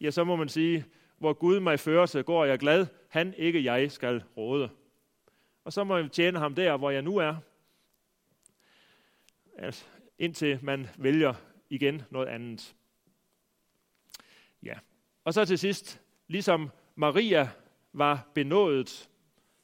ja, 0.00 0.10
så 0.10 0.24
må 0.24 0.36
man 0.36 0.48
sige, 0.48 0.84
hvor 1.18 1.32
Gud 1.32 1.60
mig 1.60 1.80
fører, 1.80 2.06
til, 2.06 2.24
går 2.24 2.44
jeg 2.44 2.58
glad, 2.58 2.86
han 3.08 3.34
ikke 3.34 3.64
jeg 3.64 3.92
skal 3.92 4.22
råde. 4.36 4.70
Og 5.64 5.72
så 5.72 5.84
må 5.84 5.96
jeg 5.96 6.10
tjene 6.10 6.38
ham 6.38 6.54
der, 6.54 6.76
hvor 6.76 6.90
jeg 6.90 7.02
nu 7.02 7.16
er, 7.16 7.36
altså, 9.58 9.84
indtil 10.18 10.58
man 10.62 10.88
vælger 10.96 11.34
igen 11.70 12.02
noget 12.10 12.26
andet. 12.26 12.74
Ja. 14.62 14.74
Og 15.24 15.34
så 15.34 15.44
til 15.44 15.58
sidst, 15.58 16.00
ligesom 16.26 16.70
Maria 16.94 17.50
var 17.92 18.28
benådet, 18.34 19.10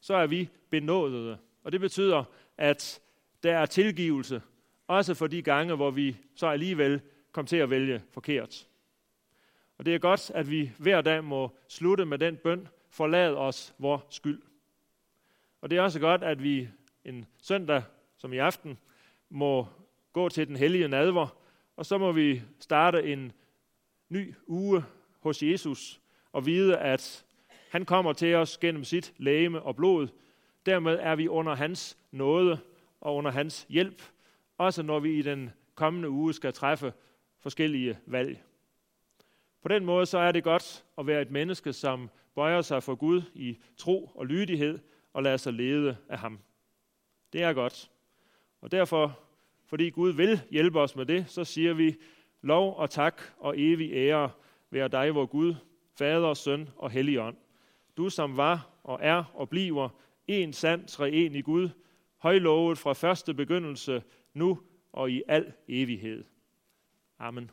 så 0.01 0.15
er 0.15 0.27
vi 0.27 0.49
benådede. 0.71 1.39
Og 1.65 1.73
det 1.73 1.81
betyder, 1.81 2.25
at 2.57 3.01
der 3.43 3.59
er 3.59 3.67
tilgivelse, 3.67 4.43
også 4.87 5.15
for 5.15 5.27
de 5.27 5.43
gange, 5.43 5.75
hvor 5.75 5.91
vi 5.91 6.17
så 6.35 6.47
alligevel 6.47 7.01
kom 7.33 7.47
til 7.47 7.57
at 7.57 7.71
vælge 7.71 8.03
forkert. 8.11 8.69
Og 9.79 9.87
det 9.87 9.95
er 9.95 9.99
godt, 9.99 10.31
at 10.35 10.51
vi 10.51 10.73
hver 10.79 11.01
dag 11.01 11.25
må 11.25 11.57
slutte 11.69 12.05
med 12.05 12.19
den 12.19 12.37
bøn, 12.37 12.69
forlad 12.91 13.35
os 13.35 13.75
vor 13.79 14.07
skyld. 14.11 14.43
Og 15.61 15.71
det 15.71 15.79
er 15.79 15.83
også 15.83 16.01
godt, 16.01 16.23
at 16.23 16.43
vi 16.43 16.69
en 17.05 17.27
søndag, 17.43 17.83
som 18.17 18.33
i 18.33 18.39
aften, 18.39 18.79
må 19.31 19.67
gå 20.13 20.29
til 20.29 20.49
den 20.49 20.57
hellige 20.57 20.89
nadver, 20.89 21.37
og 21.77 21.87
så 21.87 21.99
må 21.99 22.13
vi 22.13 22.43
starte 22.61 23.13
en 23.13 23.33
ny 24.09 24.35
uge 24.47 24.85
hos 25.21 25.43
Jesus 25.43 26.01
og 26.33 26.47
vide, 26.47 26.79
at 26.79 27.25
han 27.71 27.85
kommer 27.85 28.13
til 28.13 28.35
os 28.35 28.59
gennem 28.59 28.85
sit 28.85 29.15
lægeme 29.17 29.63
og 29.63 29.77
blod. 29.77 30.09
Dermed 30.67 30.99
er 31.01 31.17
vi 31.17 31.29
under 31.29 31.55
hans 31.55 31.99
nåde 32.11 32.59
og 33.01 33.17
under 33.17 33.31
hans 33.31 33.67
hjælp, 33.69 34.03
også 34.59 34.83
når 34.83 35.01
vi 35.01 35.19
i 35.19 35.23
den 35.23 35.51
kommende 35.75 36.11
uge 36.11 36.35
skal 36.35 36.53
træffe 36.53 36.93
forskellige 37.41 37.99
valg. 38.07 38.43
På 39.63 39.69
den 39.69 39.85
måde 39.85 40.07
så 40.07 40.19
er 40.19 40.33
det 40.33 40.45
godt 40.45 40.85
at 40.99 41.07
være 41.07 41.23
et 41.23 41.31
menneske, 41.31 41.73
som 41.73 42.11
bøjer 42.35 42.61
sig 42.61 42.83
for 42.83 42.95
Gud 42.95 43.23
i 43.35 43.59
tro 43.77 44.11
og 44.15 44.27
lydighed 44.27 44.79
og 45.13 45.23
lader 45.23 45.37
sig 45.37 45.53
lede 45.53 45.97
af 46.09 46.19
ham. 46.19 46.39
Det 47.33 47.43
er 47.43 47.53
godt. 47.53 47.91
Og 48.61 48.71
derfor, 48.71 49.19
fordi 49.67 49.91
Gud 49.91 50.13
vil 50.13 50.41
hjælpe 50.51 50.81
os 50.81 50.97
med 50.97 51.07
det, 51.07 51.31
så 51.31 51.45
siger 51.45 51.75
vi, 51.75 51.97
lov 52.43 52.77
og 52.77 52.91
tak 52.91 53.23
og 53.39 53.55
evig 53.61 53.93
ære 53.93 54.31
være 54.71 54.89
dig, 54.89 55.15
vor 55.15 55.27
Gud, 55.27 55.55
Fader, 55.99 56.35
Søn 56.35 56.69
og 56.77 56.91
Helligånd. 56.91 57.37
Du 57.99 58.11
som 58.11 58.37
var 58.37 58.71
og 58.83 58.99
er 59.03 59.25
og 59.35 59.49
bliver 59.49 59.89
en 60.27 60.53
sand 60.53 60.89
i 61.37 61.41
Gud, 61.41 61.69
højlovet 62.19 62.79
fra 62.79 62.93
første 62.93 63.35
begyndelse, 63.35 64.03
nu 64.35 64.61
og 64.93 65.11
i 65.11 65.23
al 65.29 65.53
evighed. 65.69 66.25
Amen. 67.19 67.51